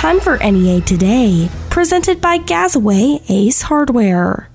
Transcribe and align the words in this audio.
time 0.00 0.18
for 0.18 0.38
NEA 0.38 0.80
Today, 0.80 1.50
presented 1.68 2.22
by 2.22 2.38
Gazaway 2.38 3.20
Ace 3.28 3.60
Hardware. 3.60 4.48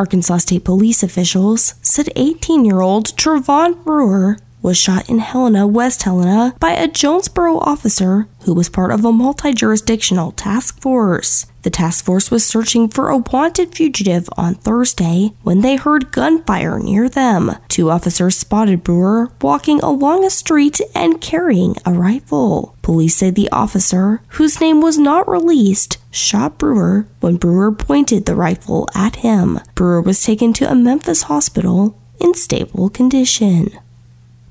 Arkansas 0.00 0.38
State 0.38 0.64
Police 0.64 1.04
officials 1.04 1.74
said 1.80 2.08
18 2.16 2.64
year 2.64 2.80
old 2.80 3.16
Trevon 3.16 3.84
Brewer 3.84 4.36
was 4.62 4.76
shot 4.76 5.08
in 5.08 5.20
Helena, 5.20 5.64
West 5.64 6.02
Helena, 6.02 6.56
by 6.58 6.72
a 6.72 6.88
Jonesboro 6.88 7.58
officer 7.58 8.26
who 8.44 8.54
was 8.54 8.68
part 8.68 8.90
of 8.90 9.04
a 9.04 9.12
multi 9.12 9.52
jurisdictional 9.52 10.32
task 10.32 10.80
force. 10.80 11.46
The 11.62 11.70
task 11.70 12.04
force 12.04 12.30
was 12.30 12.46
searching 12.46 12.88
for 12.88 13.08
a 13.08 13.18
wanted 13.18 13.74
fugitive 13.74 14.28
on 14.36 14.54
Thursday 14.54 15.32
when 15.42 15.62
they 15.62 15.76
heard 15.76 16.12
gunfire 16.12 16.78
near 16.78 17.08
them. 17.08 17.52
Two 17.68 17.90
officers 17.90 18.36
spotted 18.36 18.84
Brewer 18.84 19.30
walking 19.40 19.80
along 19.80 20.24
a 20.24 20.30
street 20.30 20.80
and 20.94 21.20
carrying 21.20 21.76
a 21.86 21.92
rifle. 21.92 22.76
Police 22.82 23.16
say 23.16 23.30
the 23.30 23.50
officer, 23.50 24.20
whose 24.36 24.60
name 24.60 24.82
was 24.82 24.98
not 24.98 25.26
released, 25.26 25.96
shot 26.10 26.58
Brewer 26.58 27.06
when 27.20 27.36
Brewer 27.36 27.72
pointed 27.72 28.26
the 28.26 28.34
rifle 28.34 28.88
at 28.94 29.16
him. 29.16 29.58
Brewer 29.74 30.02
was 30.02 30.22
taken 30.22 30.52
to 30.54 30.70
a 30.70 30.74
Memphis 30.74 31.22
hospital 31.22 31.98
in 32.20 32.34
stable 32.34 32.90
condition. 32.90 33.78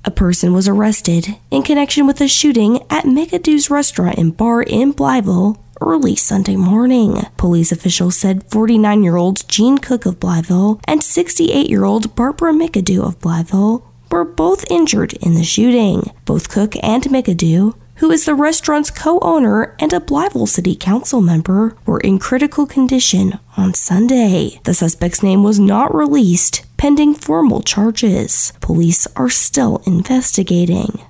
A 0.06 0.12
person 0.12 0.54
was 0.54 0.68
arrested 0.68 1.38
in 1.50 1.64
connection 1.64 2.06
with 2.06 2.20
a 2.20 2.28
shooting 2.28 2.82
at 2.90 3.06
McAdoo's 3.06 3.70
restaurant 3.70 4.18
and 4.18 4.36
bar 4.36 4.62
in 4.62 4.94
Blytheville 4.94 5.58
early 5.80 6.16
Sunday 6.16 6.58
morning. 6.58 7.22
Police 7.38 7.72
officials 7.72 8.18
said 8.18 8.44
49 8.52 9.04
year 9.04 9.16
old 9.16 9.48
Gene 9.48 9.78
Cook 9.78 10.06
of 10.06 10.20
Blytheville 10.20 10.82
and 10.86 11.02
68 11.02 11.70
year 11.70 11.86
old 11.86 12.16
Barbara 12.16 12.52
McAdoo 12.52 13.02
of 13.08 13.20
Blytheville 13.20 13.84
were 14.12 14.26
both 14.26 14.70
injured 14.70 15.14
in 15.14 15.36
the 15.36 15.44
shooting. 15.44 16.12
Both 16.26 16.50
Cook 16.50 16.76
and 16.84 17.04
McAdoo 17.04 17.74
who 17.98 18.12
is 18.12 18.26
the 18.26 18.36
restaurant's 18.36 18.92
co 18.92 19.20
owner 19.22 19.76
and 19.80 19.94
a 19.94 20.00
Blytheville 20.00 20.48
City 20.48 20.76
Council 20.76 21.22
member, 21.22 21.78
were 21.86 22.00
in 22.00 22.20
critical 22.20 22.66
condition 22.66 23.40
on 23.56 23.74
Sunday. 23.74 24.60
The 24.64 24.74
suspect's 24.74 25.24
name 25.24 25.44
was 25.44 25.60
not 25.60 25.94
released, 25.94 26.66
pending 26.84 27.14
formal 27.16 27.62
charges. 27.62 28.52
Police 28.60 29.08
are 29.16 29.30
still 29.30 29.82
investigating. 29.86 31.02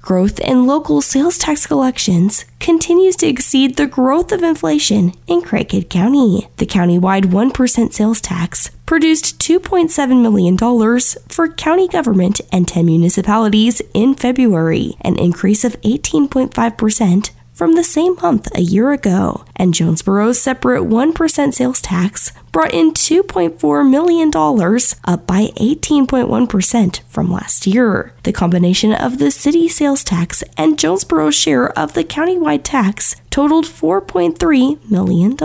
Growth 0.00 0.40
in 0.40 0.66
local 0.66 1.02
sales 1.02 1.36
tax 1.36 1.66
collections 1.66 2.46
continues 2.60 3.16
to 3.16 3.26
exceed 3.26 3.76
the 3.76 3.86
growth 3.86 4.32
of 4.32 4.42
inflation 4.42 5.12
in 5.26 5.42
Craighead 5.42 5.90
County. 5.90 6.48
The 6.56 6.64
countywide 6.64 7.26
1% 7.26 7.92
sales 7.92 8.22
tax 8.22 8.70
produced 8.86 9.38
$2.7 9.38 10.22
million 10.22 10.56
for 11.28 11.46
county 11.46 11.88
government 11.88 12.40
and 12.50 12.66
10 12.66 12.86
municipalities 12.86 13.82
in 13.92 14.14
February, 14.14 14.96
an 15.02 15.18
increase 15.18 15.62
of 15.62 15.78
18.5% 15.82 17.30
from 17.62 17.76
the 17.76 17.84
same 17.84 18.16
month 18.16 18.48
a 18.56 18.60
year 18.60 18.90
ago, 18.90 19.44
and 19.54 19.72
Jonesboro's 19.72 20.42
separate 20.42 20.82
1% 20.82 21.54
sales 21.54 21.80
tax 21.80 22.32
brought 22.50 22.74
in 22.74 22.90
$2.4 22.90 23.88
million, 23.88 24.30
up 25.04 25.26
by 25.28 25.44
18.1% 25.44 27.00
from 27.08 27.30
last 27.30 27.64
year. 27.64 28.14
The 28.24 28.32
combination 28.32 28.92
of 28.92 29.18
the 29.18 29.30
city 29.30 29.68
sales 29.68 30.02
tax 30.02 30.42
and 30.56 30.76
Jonesboro's 30.76 31.36
share 31.36 31.70
of 31.78 31.92
the 31.92 32.02
countywide 32.02 32.64
tax 32.64 33.14
totaled 33.30 33.66
$4.3 33.66 34.90
million. 34.90 35.36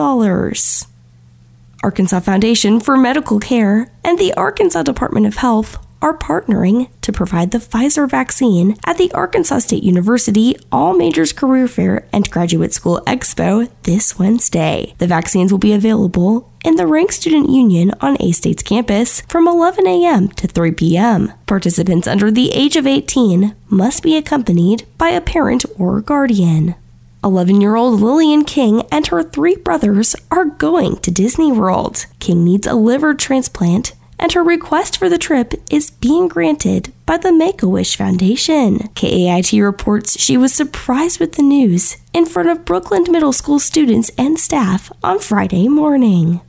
Arkansas 1.83 2.19
Foundation 2.21 2.79
for 2.79 2.97
Medical 2.97 3.39
Care 3.39 3.91
and 4.03 4.17
the 4.17 4.33
Arkansas 4.33 4.81
Department 4.81 5.27
of 5.27 5.35
Health 5.35 5.77
are 6.01 6.17
partnering 6.17 6.89
to 7.01 7.11
provide 7.11 7.51
the 7.51 7.57
Pfizer 7.57 8.09
vaccine 8.09 8.77
at 8.85 8.97
the 8.97 9.11
Arkansas 9.13 9.59
State 9.59 9.83
University 9.83 10.55
All 10.71 10.93
Majors 10.93 11.33
Career 11.33 11.67
Fair 11.67 12.07
and 12.13 12.29
Graduate 12.29 12.73
School 12.73 13.01
Expo 13.07 13.69
this 13.83 14.19
Wednesday. 14.19 14.93
The 14.97 15.07
vaccines 15.07 15.51
will 15.51 15.59
be 15.59 15.73
available 15.73 16.51
in 16.63 16.75
the 16.75 16.83
Reng 16.83 17.11
Student 17.11 17.49
Union 17.49 17.93
on 18.01 18.17
A 18.19 18.31
State's 18.31 18.63
campus 18.63 19.21
from 19.21 19.47
11 19.47 19.87
a.m. 19.87 20.27
to 20.29 20.47
3 20.47 20.71
p.m. 20.71 21.33
Participants 21.45 22.07
under 22.07 22.29
the 22.29 22.51
age 22.51 22.75
of 22.75 22.85
18 22.85 23.55
must 23.69 24.03
be 24.03 24.17
accompanied 24.17 24.85
by 24.97 25.09
a 25.09 25.21
parent 25.21 25.65
or 25.77 26.01
guardian. 26.01 26.75
11 27.23 27.61
year 27.61 27.75
old 27.75 27.99
Lillian 27.99 28.45
King 28.45 28.83
and 28.91 29.07
her 29.07 29.23
three 29.23 29.55
brothers 29.55 30.15
are 30.31 30.45
going 30.45 30.97
to 30.97 31.11
Disney 31.11 31.51
World. 31.51 32.05
King 32.19 32.43
needs 32.43 32.67
a 32.67 32.73
liver 32.73 33.13
transplant 33.13 33.93
and 34.19 34.33
her 34.33 34.43
request 34.43 34.97
for 34.97 35.09
the 35.09 35.17
trip 35.17 35.53
is 35.69 35.91
being 35.91 36.27
granted 36.27 36.93
by 37.05 37.17
the 37.17 37.31
Make 37.31 37.61
a 37.61 37.69
Wish 37.69 37.95
Foundation. 37.95 38.89
KAIT 38.95 39.53
reports 39.53 40.19
she 40.19 40.37
was 40.37 40.53
surprised 40.53 41.19
with 41.19 41.33
the 41.33 41.43
news 41.43 41.97
in 42.13 42.25
front 42.25 42.49
of 42.49 42.65
Brookland 42.65 43.09
Middle 43.09 43.33
School 43.33 43.59
students 43.59 44.09
and 44.17 44.39
staff 44.39 44.91
on 45.03 45.19
Friday 45.19 45.67
morning. 45.67 46.41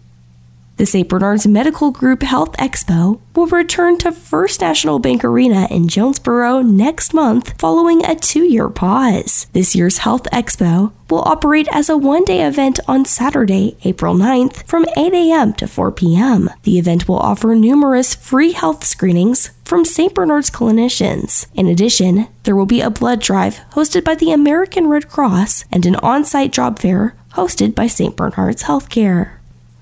The 0.79 0.87
St. 0.87 1.09
Bernard's 1.09 1.45
Medical 1.45 1.91
Group 1.91 2.23
Health 2.23 2.53
Expo 2.53 3.19
will 3.35 3.49
return 3.49 3.99
to 3.99 4.13
First 4.13 4.61
National 4.61 5.01
Bank 5.01 5.25
Arena 5.25 5.67
in 5.73 5.89
Jonesboro 5.89 6.63
next 6.63 7.13
month 7.13 7.61
following 7.61 8.05
a 8.05 8.15
two 8.15 8.45
year 8.45 8.69
pause. 8.69 9.49
This 9.53 9.75
year's 9.75 9.99
Health 9.99 10.29
Expo 10.33 10.93
will 11.11 11.23
operate 11.27 11.67
as 11.73 11.89
a 11.89 11.99
one 11.99 12.23
day 12.23 12.47
event 12.47 12.79
on 12.87 13.05
Saturday, 13.05 13.77
April 13.83 14.15
9th 14.15 14.65
from 14.69 14.87
8 14.97 15.13
a.m. 15.15 15.53
to 15.55 15.67
4 15.67 15.91
p.m. 15.91 16.49
The 16.63 16.79
event 16.79 17.09
will 17.09 17.19
offer 17.19 17.57
numerous 17.57 18.15
free 18.15 18.53
health 18.53 18.85
screenings 18.85 19.51
from 19.65 19.85
St. 19.85 20.15
Bernard's 20.15 20.49
clinicians. 20.49 21.49
In 21.55 21.67
addition, 21.67 22.29
there 22.45 22.55
will 22.55 22.67
be 22.67 22.83
a 22.83 22.89
blood 22.89 23.21
drive 23.21 23.63
hosted 23.73 24.05
by 24.05 24.15
the 24.15 24.31
American 24.31 24.87
Red 24.87 25.09
Cross 25.09 25.65
and 25.73 25.85
an 25.85 25.97
on 25.97 26.25
site 26.25 26.53
job 26.53 26.79
fair 26.79 27.17
hosted 27.33 27.75
by 27.75 27.89
St. 27.89 28.15
Bernard's 28.15 28.63
Healthcare. 28.63 29.38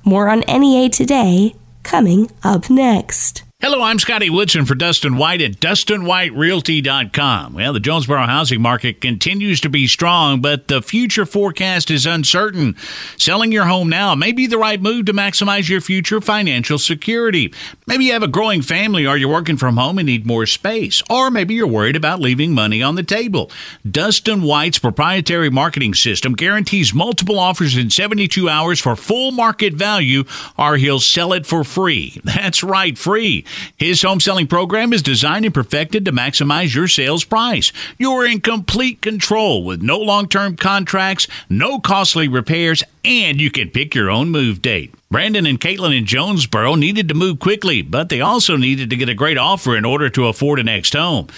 More 0.09 0.29
on 0.29 0.45
NEA 0.47 0.89
today, 0.89 1.57
coming 1.83 2.31
up 2.45 2.71
next. 2.71 3.43
Hello, 3.69 3.83
I'm 3.83 3.99
Scotty 3.99 4.31
Woodson 4.31 4.65
for 4.65 4.77
Dustin 4.77 5.17
White 5.17 5.43
at 5.43 5.59
DustinWhiteRealty.com. 5.59 7.55
Well, 7.55 7.73
the 7.73 7.81
Jonesboro 7.81 8.25
housing 8.27 8.63
market 8.63 9.01
continues 9.01 9.61
to 9.63 9.69
be 9.69 9.89
strong, 9.89 10.41
but 10.41 10.69
the 10.69 10.81
future 10.81 11.27
forecast 11.27 11.91
is 11.91 12.07
uncertain. 12.07 12.77
Selling 13.19 13.51
your 13.51 13.65
home 13.65 13.89
now 13.89 14.15
may 14.15 14.31
be 14.31 14.47
the 14.47 14.57
right 14.57 14.81
move 14.81 15.07
to 15.07 15.13
maximize 15.13 15.69
your 15.69 15.81
future 15.81 16.21
financial 16.21 16.79
security. 16.79 17.53
Maybe 17.89 18.05
you 18.05 18.13
have 18.13 18.23
a 18.23 18.29
growing 18.29 18.63
family 18.63 19.05
or 19.05 19.17
you're 19.17 19.29
working 19.29 19.57
from 19.57 19.79
home 19.79 19.99
and 19.99 20.07
need 20.07 20.29
more 20.29 20.47
space, 20.47 21.03
or 21.11 21.29
maybe 21.29 21.55
you're 21.55 21.67
worried 21.67 21.97
about 21.97 22.21
leaving 22.21 22.53
money 22.55 22.85
on 22.85 22.95
the 22.95 23.03
table. 23.03 23.51
Dustin 23.91 24.43
White's 24.43 24.79
proprietary 24.79 25.51
marketing 25.51 25.95
system 25.95 26.35
guarantees 26.35 26.95
multiple 26.95 27.41
offers 27.41 27.77
in 27.77 27.91
72 27.91 28.49
hours 28.49 28.79
for 28.79 28.95
full 28.95 29.33
market 29.33 29.75
value, 29.75 30.23
or 30.57 30.77
he'll 30.77 31.01
sell 31.01 31.33
it 31.33 31.47
for 31.47 31.65
free. 31.65 32.21
That's 32.25 32.63
right, 32.63 32.97
free. 32.97 33.45
His 33.77 34.03
home 34.03 34.21
selling 34.21 34.47
program 34.47 34.93
is 34.93 35.03
designed 35.03 35.45
and 35.45 35.55
perfected 35.55 36.05
to 36.05 36.13
maximize 36.13 36.75
your 36.75 36.89
sales 36.89 37.25
price. 37.25 37.73
You're 37.99 38.27
in 38.27 38.41
complete 38.41 39.03
control 39.03 39.65
with 39.65 39.83
no 39.83 39.99
long 39.99 40.29
term 40.29 40.57
contracts, 40.57 41.27
no 41.49 41.79
costly 41.79 42.29
repairs, 42.29 42.83
and 43.05 43.41
you 43.41 43.51
can 43.51 43.71
pick 43.71 43.95
your 43.95 44.11
own 44.11 44.31
move 44.31 44.63
date. 44.63 44.95
Brandon 45.11 45.47
and 45.47 45.61
Caitlin 45.61 45.97
in 45.97 46.05
Jonesboro 46.05 46.75
needed 46.75 47.09
to 47.09 47.15
move 47.15 47.39
quickly, 47.39 47.81
but 47.81 48.09
they 48.09 48.21
also 48.21 48.57
needed 48.57 48.91
to 48.91 48.97
get 48.97 49.09
a 49.09 49.15
great 49.15 49.39
offer 49.39 49.77
in 49.77 49.85
order 49.85 50.11
to 50.11 50.27
afford 50.27 50.59
a 50.59 50.65
next 50.65 50.95
home. 50.95 51.29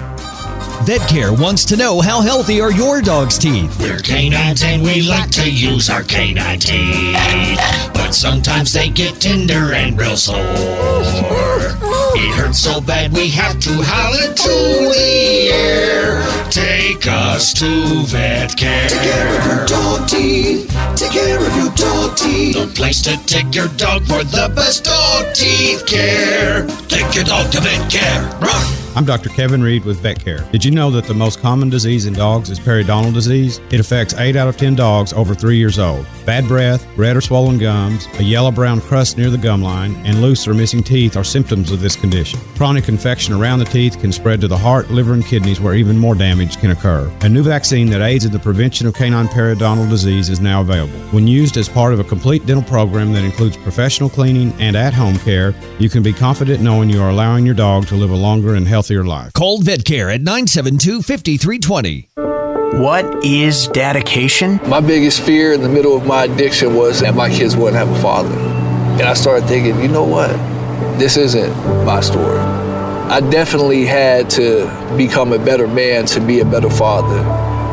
VetCare 0.87 1.37
wants 1.37 1.65
to 1.65 1.75
know 1.75 1.99
how 1.99 2.21
healthy 2.21 2.61
are 2.61 2.71
your 2.71 3.01
dog's 3.01 3.37
teeth. 3.37 3.77
We're 3.79 3.99
canines 3.99 4.63
and 4.63 4.81
we 4.81 5.01
like 5.01 5.29
to 5.31 5.51
use 5.51 5.89
our 5.89 6.03
canine 6.03 6.59
teeth. 6.59 7.17
But 7.93 8.11
sometimes 8.11 8.71
they 8.71 8.87
get 8.89 9.19
tender 9.19 9.73
and 9.73 9.99
real 9.99 10.15
sore. 10.15 10.37
It 12.15 12.33
hurts 12.35 12.59
so 12.59 12.79
bad 12.79 13.11
we 13.11 13.27
have 13.31 13.59
to 13.59 13.81
holler 13.83 14.33
to 14.33 14.47
the 14.47 15.51
Care. 15.57 16.21
Take 16.51 17.07
us 17.07 17.51
to 17.53 18.05
vet 18.05 18.55
care. 18.55 18.89
Take 18.89 19.01
care 19.01 19.39
of 19.39 19.45
your 19.47 19.65
dog 19.65 20.07
teeth. 20.07 20.67
Take 20.95 21.11
care 21.11 21.39
of 21.39 21.55
your 21.55 21.73
dog 21.73 22.15
teeth. 22.15 22.55
The 22.55 22.67
place 22.75 23.01
to 23.01 23.17
take 23.25 23.55
your 23.55 23.69
dog 23.69 24.03
for 24.03 24.23
the 24.23 24.51
best 24.55 24.85
dog 24.85 25.33
teeth 25.33 25.85
care. 25.87 26.67
Take 26.87 27.15
your 27.15 27.23
dog 27.23 27.51
to 27.53 27.61
vet 27.61 27.91
care. 27.91 28.21
Run. 28.39 28.76
I'm 28.97 29.05
Dr. 29.05 29.29
Kevin 29.29 29.61
Reed 29.61 29.85
with 29.85 29.99
Vet 29.99 30.19
Care. 30.19 30.39
Did 30.51 30.65
you 30.65 30.71
know 30.71 30.89
that 30.89 31.05
the 31.05 31.13
most 31.13 31.39
common 31.39 31.69
disease 31.69 32.07
in 32.07 32.15
dogs 32.15 32.49
is 32.49 32.59
periodontal 32.59 33.13
disease? 33.13 33.61
It 33.69 33.79
affects 33.79 34.15
8 34.15 34.35
out 34.35 34.47
of 34.47 34.57
10 34.57 34.73
dogs 34.73 35.13
over 35.13 35.35
3 35.35 35.55
years 35.55 35.77
old. 35.77 36.03
Bad 36.25 36.47
breath, 36.47 36.83
red 36.97 37.15
or 37.15 37.21
swollen 37.21 37.59
gums, 37.59 38.07
a 38.17 38.23
yellow 38.23 38.49
brown 38.49 38.81
crust 38.81 39.15
near 39.15 39.29
the 39.29 39.37
gum 39.37 39.61
line, 39.61 39.95
and 39.97 40.19
loose 40.19 40.47
or 40.47 40.55
missing 40.55 40.81
teeth 40.81 41.15
are 41.15 41.23
symptoms 41.23 41.71
of 41.71 41.79
this 41.79 41.95
condition. 41.95 42.39
Chronic 42.55 42.89
infection 42.89 43.35
around 43.35 43.59
the 43.59 43.65
teeth 43.65 43.99
can 44.01 44.11
spread 44.11 44.41
to 44.41 44.47
the 44.47 44.57
heart, 44.57 44.89
liver, 44.89 45.13
and 45.13 45.23
kidneys 45.23 45.61
where 45.61 45.75
even 45.75 45.99
more 45.99 46.15
damage 46.15 46.57
can 46.57 46.71
occur. 46.71 47.07
A 47.21 47.29
new 47.29 47.43
vaccine 47.43 47.91
that 47.91 48.01
aids 48.01 48.25
in 48.25 48.31
the 48.31 48.39
prevention 48.39 48.87
of 48.87 48.95
canine 48.95 49.27
periodontal 49.27 49.87
disease 49.91 50.27
is 50.29 50.41
now 50.41 50.61
available. 50.61 50.97
When 51.11 51.27
used 51.27 51.57
as 51.57 51.69
part 51.69 51.93
of 51.93 51.99
a 51.99 52.03
complete 52.03 52.47
dental 52.47 52.67
program 52.67 53.13
that 53.13 53.23
includes 53.23 53.57
professional 53.57 54.09
cleaning 54.09 54.53
and 54.59 54.75
at 54.75 54.95
home 54.95 55.19
care, 55.19 55.53
you 55.77 55.87
can 55.87 56.01
be 56.01 56.13
confident 56.13 56.63
knowing 56.63 56.89
you 56.89 56.99
are 56.99 57.11
allowing 57.11 57.45
your 57.45 57.53
dog 57.53 57.85
to 57.89 57.95
live 57.95 58.09
a 58.09 58.15
longer 58.15 58.55
and 58.55 58.67
healthier 58.67 58.86
life. 58.95 59.33
Call 59.33 59.59
VetCare 59.59 60.13
at 60.13 60.21
972 60.21 61.01
5320. 61.01 62.09
What 62.81 63.23
is 63.23 63.67
dedication? 63.69 64.59
My 64.67 64.81
biggest 64.81 65.21
fear 65.21 65.53
in 65.53 65.61
the 65.61 65.69
middle 65.69 65.95
of 65.95 66.05
my 66.05 66.25
addiction 66.25 66.75
was 66.75 66.99
that 66.99 67.15
my 67.15 67.29
kids 67.29 67.55
wouldn't 67.55 67.77
have 67.77 67.89
a 67.89 68.01
father. 68.01 68.35
And 68.35 69.03
I 69.03 69.13
started 69.13 69.47
thinking, 69.47 69.81
you 69.81 69.87
know 69.87 70.03
what? 70.03 70.29
This 70.99 71.17
isn't 71.17 71.55
my 71.85 72.01
story. 72.01 72.39
I 72.39 73.21
definitely 73.21 73.85
had 73.85 74.29
to 74.31 74.67
become 74.97 75.31
a 75.31 75.39
better 75.39 75.67
man 75.67 76.05
to 76.07 76.19
be 76.19 76.41
a 76.41 76.45
better 76.45 76.69
father. 76.69 77.23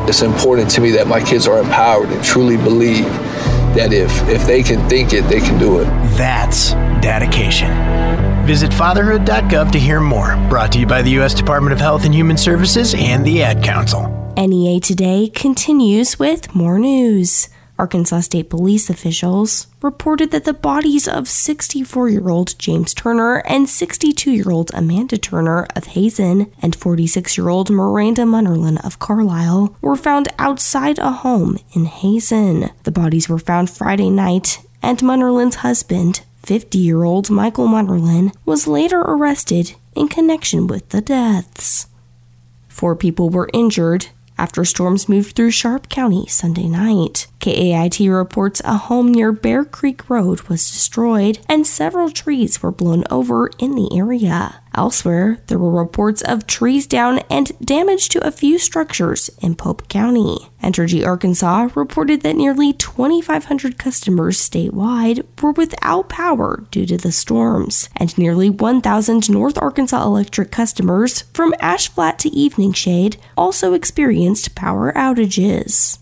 It's 0.08 0.22
important 0.22 0.70
to 0.70 0.80
me 0.80 0.92
that 0.92 1.06
my 1.06 1.22
kids 1.22 1.48
are 1.48 1.58
empowered 1.58 2.10
and 2.10 2.24
truly 2.24 2.56
believe 2.56 3.04
that 3.74 3.92
if, 3.92 4.10
if 4.28 4.46
they 4.46 4.62
can 4.62 4.88
think 4.88 5.12
it, 5.12 5.22
they 5.22 5.40
can 5.40 5.58
do 5.58 5.80
it. 5.80 5.84
That's 6.16 6.72
dedication. 7.02 8.33
Visit 8.44 8.74
fatherhood.gov 8.74 9.72
to 9.72 9.78
hear 9.78 10.00
more. 10.00 10.36
Brought 10.50 10.72
to 10.72 10.78
you 10.78 10.86
by 10.86 11.00
the 11.00 11.12
U.S. 11.12 11.32
Department 11.32 11.72
of 11.72 11.80
Health 11.80 12.04
and 12.04 12.14
Human 12.14 12.36
Services 12.36 12.94
and 12.96 13.24
the 13.24 13.42
Ad 13.42 13.62
Council. 13.62 14.10
NEA 14.36 14.80
Today 14.80 15.28
continues 15.28 16.18
with 16.18 16.54
more 16.54 16.78
news. 16.78 17.48
Arkansas 17.78 18.20
State 18.20 18.50
Police 18.50 18.90
officials 18.90 19.66
reported 19.82 20.30
that 20.30 20.44
the 20.44 20.52
bodies 20.52 21.08
of 21.08 21.26
64 21.26 22.08
year 22.08 22.28
old 22.28 22.58
James 22.58 22.94
Turner 22.94 23.38
and 23.46 23.68
62 23.68 24.30
year 24.30 24.50
old 24.50 24.70
Amanda 24.74 25.16
Turner 25.16 25.66
of 25.74 25.86
Hazen 25.86 26.52
and 26.60 26.76
46 26.76 27.38
year 27.38 27.48
old 27.48 27.70
Miranda 27.70 28.22
Munnerlin 28.22 28.84
of 28.84 28.98
Carlisle 28.98 29.74
were 29.80 29.96
found 29.96 30.28
outside 30.38 30.98
a 30.98 31.10
home 31.10 31.58
in 31.72 31.86
Hazen. 31.86 32.70
The 32.84 32.92
bodies 32.92 33.28
were 33.28 33.38
found 33.38 33.70
Friday 33.70 34.10
night, 34.10 34.60
and 34.82 34.98
Munnerlin's 34.98 35.56
husband, 35.56 36.22
50 36.44 36.78
year 36.78 37.04
old 37.04 37.30
Michael 37.30 37.68
Munnerlin, 37.68 38.34
was 38.44 38.66
later 38.66 39.00
arrested 39.00 39.74
in 39.94 40.08
connection 40.08 40.66
with 40.66 40.88
the 40.90 41.00
deaths. 41.00 41.86
Four 42.68 42.96
people 42.96 43.30
were 43.30 43.48
injured 43.52 44.08
after 44.36 44.64
storms 44.64 45.08
moved 45.08 45.36
through 45.36 45.52
Sharp 45.52 45.88
County 45.88 46.26
Sunday 46.26 46.68
night. 46.68 47.28
KAIT 47.44 48.00
reports 48.08 48.62
a 48.64 48.78
home 48.78 49.12
near 49.12 49.30
Bear 49.30 49.66
Creek 49.66 50.08
Road 50.08 50.40
was 50.48 50.66
destroyed 50.66 51.40
and 51.46 51.66
several 51.66 52.08
trees 52.08 52.62
were 52.62 52.70
blown 52.70 53.04
over 53.10 53.50
in 53.58 53.74
the 53.74 53.94
area. 53.94 54.62
Elsewhere, 54.74 55.42
there 55.48 55.58
were 55.58 55.70
reports 55.70 56.22
of 56.22 56.46
trees 56.46 56.86
down 56.86 57.18
and 57.30 57.52
damage 57.62 58.08
to 58.08 58.26
a 58.26 58.30
few 58.30 58.58
structures 58.58 59.28
in 59.42 59.56
Pope 59.56 59.88
County. 59.88 60.48
Entergy 60.62 61.06
Arkansas 61.06 61.68
reported 61.74 62.22
that 62.22 62.34
nearly 62.34 62.72
2,500 62.72 63.76
customers 63.76 64.38
statewide 64.38 65.26
were 65.42 65.52
without 65.52 66.08
power 66.08 66.64
due 66.70 66.86
to 66.86 66.96
the 66.96 67.12
storms, 67.12 67.90
and 67.94 68.16
nearly 68.16 68.48
1,000 68.48 69.28
North 69.28 69.58
Arkansas 69.58 70.02
Electric 70.02 70.50
customers 70.50 71.24
from 71.34 71.52
Ash 71.60 71.88
Flat 71.88 72.18
to 72.20 72.30
Evening 72.30 72.72
Shade 72.72 73.18
also 73.36 73.74
experienced 73.74 74.54
power 74.54 74.94
outages. 74.94 75.98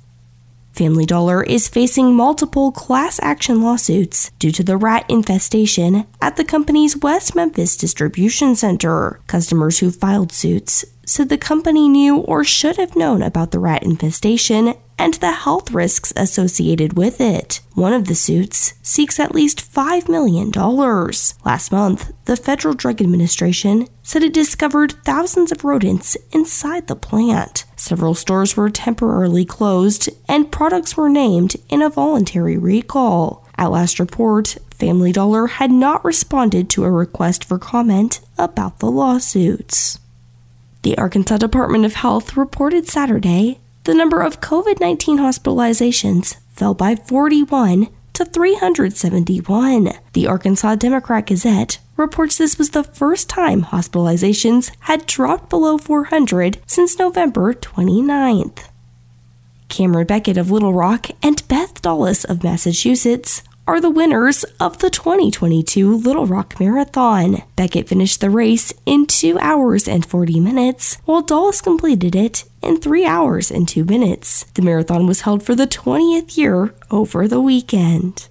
Family 0.73 1.05
Dollar 1.05 1.43
is 1.43 1.69
facing 1.69 2.15
multiple 2.15 2.73
class 2.73 3.21
action 3.23 3.61
lawsuits 3.61 4.31
due 4.39 4.51
to 4.53 4.63
the 4.63 4.77
rat 4.79 5.05
infestation 5.09 6.07
at 6.21 6.37
the 6.37 6.45
company's 6.45 6.97
West 6.97 7.35
Memphis 7.37 7.77
distribution 7.77 8.55
center. 8.57 9.21
Customers 9.27 9.81
who 9.81 9.91
filed 9.91 10.33
suits 10.33 10.87
said 11.05 11.29
the 11.29 11.37
company 11.37 11.89
knew 11.89 12.19
or 12.19 12.43
should 12.43 12.77
have 12.77 12.97
known 12.97 13.23
about 13.23 13.51
the 13.51 13.59
rat 13.59 13.83
infestation 13.83 14.75
and 14.99 15.15
the 15.15 15.33
health 15.33 15.73
risks 15.73 16.13
associated 16.17 16.97
with 16.97 17.21
it. 17.21 17.61
One 17.75 17.93
of 17.93 18.07
the 18.07 18.15
suits 18.15 18.75
seeks 18.83 19.19
at 19.19 19.35
least 19.35 19.61
$5 19.61 20.09
million. 20.09 20.51
Last 21.45 21.73
month, 21.73 22.13
the 22.25 22.37
Federal 22.37 22.75
Drug 22.75 23.03
Administration 23.03 23.89
said 24.03 24.23
it 24.23 24.33
discovered 24.33 24.93
thousands 25.05 25.51
of 25.51 25.65
rodents 25.65 26.17
inside 26.31 26.87
the 26.87 26.97
plant. 26.97 27.65
Several 27.83 28.15
stores 28.15 28.57
were 28.57 28.71
temporarily 28.71 29.45
closed, 29.45 30.09
and 30.29 30.53
products 30.53 30.97
were 30.97 31.09
named 31.09 31.57
in 31.69 31.83
a 31.83 31.91
voluntary 31.91 32.57
recall. 32.57 33.45
At 33.59 33.73
last 33.73 33.99
report, 33.99 34.57
Family 34.71 35.11
Dollar 35.11 35.49
had 35.49 35.73
not 35.73 36.05
responded 36.05 36.71
to 36.71 36.85
a 36.85 36.93
request 36.93 37.43
for 37.43 37.59
comment 37.59 38.21
about 38.39 38.79
the 38.79 38.89
lawsuits. 38.89 39.99
The 40.83 40.97
Arkansas 40.97 41.39
Department 41.39 41.85
of 41.85 41.95
Health 41.95 42.37
reported 42.37 42.87
Saturday 42.87 43.59
the 43.83 43.95
number 43.95 44.23
of 44.23 44.41
COVID 44.41 44.79
19 44.79 45.19
hospitalizations 45.19 46.37
fell 46.53 46.75
by 46.75 46.95
41 46.95 47.89
to 48.13 48.25
371. 48.25 49.91
The 50.13 50.29
Arkansas 50.29 50.77
Democrat 50.77 51.27
Gazette 51.27 51.81
reports 52.03 52.37
this 52.37 52.59
was 52.59 52.71
the 52.71 52.85
first 52.85 53.29
time 53.31 53.63
hospitalizations 53.65 54.71
had 54.81 55.07
dropped 55.07 55.49
below 55.49 55.79
400 55.79 56.59
since 56.67 56.99
November 56.99 57.55
29th. 57.55 58.69
Cameron 59.69 60.07
Beckett 60.07 60.37
of 60.37 60.51
Little 60.51 60.75
Rock 60.75 61.07
and 61.23 61.47
Beth 61.49 61.81
Dulles 61.81 62.25
of 62.25 62.45
Massachusetts 62.45 63.43
are 63.67 63.81
the 63.81 63.91
winners 63.91 64.43
of 64.59 64.79
the 64.79 64.91
2022 64.91 65.97
Little 65.97 66.27
Rock 66.27 66.59
Marathon. 66.59 67.43
Beckett 67.55 67.89
finished 67.89 68.21
the 68.21 68.29
race 68.29 68.73
in 68.85 69.07
2 69.07 69.39
hours 69.39 69.87
and 69.87 70.05
40 70.05 70.41
minutes, 70.41 70.99
while 71.05 71.23
Dulles 71.23 71.61
completed 71.61 72.17
it 72.17 72.45
in 72.61 72.79
3 72.79 73.07
hours 73.07 73.51
and 73.51 73.69
2 73.69 73.85
minutes. 73.85 74.45
The 74.55 74.63
marathon 74.63 75.07
was 75.07 75.23
held 75.23 75.45
for 75.45 75.55
the 75.55 75.69
20th 75.69 76.37
year 76.37 76.75
over 76.91 77.29
the 77.29 77.41
weekend. 77.41 78.29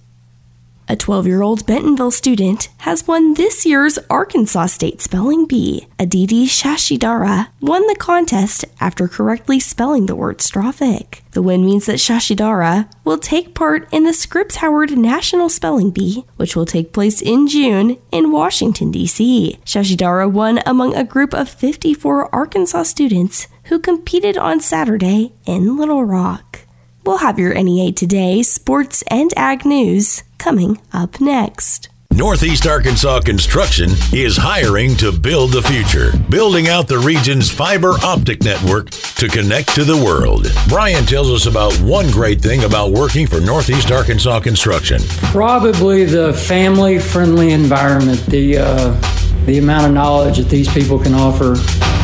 A 0.88 0.96
12 0.96 1.26
year 1.26 1.42
old 1.42 1.64
Bentonville 1.64 2.10
student 2.10 2.68
has 2.78 3.06
won 3.06 3.34
this 3.34 3.64
year's 3.64 3.98
Arkansas 4.10 4.66
State 4.66 5.00
Spelling 5.00 5.46
Bee. 5.46 5.86
Aditi 5.98 6.46
Shashidara 6.46 7.48
won 7.60 7.86
the 7.86 7.94
contest 7.94 8.64
after 8.80 9.06
correctly 9.06 9.60
spelling 9.60 10.06
the 10.06 10.16
word 10.16 10.38
strophic. 10.38 11.20
The 11.30 11.42
win 11.42 11.64
means 11.64 11.86
that 11.86 11.96
Shashidara 11.96 12.92
will 13.04 13.18
take 13.18 13.54
part 13.54 13.88
in 13.92 14.04
the 14.04 14.12
Scripps 14.12 14.56
Howard 14.56 14.98
National 14.98 15.48
Spelling 15.48 15.90
Bee, 15.90 16.24
which 16.36 16.56
will 16.56 16.66
take 16.66 16.92
place 16.92 17.22
in 17.22 17.46
June 17.46 17.96
in 18.10 18.32
Washington, 18.32 18.90
D.C. 18.90 19.58
Shashidara 19.64 20.30
won 20.30 20.60
among 20.66 20.94
a 20.94 21.04
group 21.04 21.32
of 21.32 21.48
54 21.48 22.34
Arkansas 22.34 22.82
students 22.82 23.46
who 23.64 23.78
competed 23.78 24.36
on 24.36 24.60
Saturday 24.60 25.32
in 25.46 25.76
Little 25.76 26.04
Rock. 26.04 26.61
We'll 27.04 27.18
have 27.18 27.38
your 27.38 27.54
NEA 27.54 27.92
Today, 27.92 28.42
sports, 28.42 29.02
and 29.08 29.32
ag 29.36 29.64
news 29.64 30.22
coming 30.38 30.80
up 30.92 31.20
next. 31.20 31.88
Northeast 32.14 32.66
Arkansas 32.66 33.20
Construction 33.20 33.88
is 34.12 34.36
hiring 34.36 34.94
to 34.96 35.10
build 35.12 35.52
the 35.52 35.62
future, 35.62 36.12
building 36.28 36.68
out 36.68 36.86
the 36.86 36.98
region's 36.98 37.50
fiber 37.50 37.94
optic 38.04 38.42
network 38.42 38.90
to 38.90 39.28
connect 39.28 39.74
to 39.74 39.84
the 39.84 39.96
world. 39.96 40.46
Brian 40.68 41.06
tells 41.06 41.30
us 41.30 41.46
about 41.46 41.72
one 41.80 42.10
great 42.10 42.38
thing 42.42 42.64
about 42.64 42.92
working 42.92 43.26
for 43.26 43.40
Northeast 43.40 43.90
Arkansas 43.90 44.40
Construction. 44.40 45.00
Probably 45.30 46.04
the 46.04 46.34
family 46.34 46.98
friendly 46.98 47.52
environment, 47.52 48.24
the 48.26 48.58
uh, 48.58 49.44
the 49.46 49.56
amount 49.56 49.86
of 49.86 49.92
knowledge 49.92 50.36
that 50.36 50.50
these 50.50 50.72
people 50.72 50.98
can 50.98 51.14
offer 51.14 51.56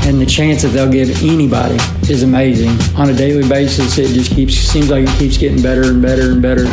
and 0.09 0.19
the 0.19 0.27
chance 0.27 0.63
that 0.63 0.69
they'll 0.69 0.91
give 0.91 1.23
anybody 1.23 1.77
is 2.11 2.23
amazing. 2.23 2.71
On 2.99 3.11
a 3.11 3.15
daily 3.15 3.47
basis, 3.47 3.99
it 3.99 4.09
just 4.15 4.33
keeps 4.33 4.55
seems 4.55 4.91
like 4.91 5.07
it 5.07 5.19
keeps 5.19 5.37
getting 5.37 5.63
better 5.63 5.91
and 5.91 6.01
better 6.01 6.33
and 6.33 6.41
better. 6.41 6.65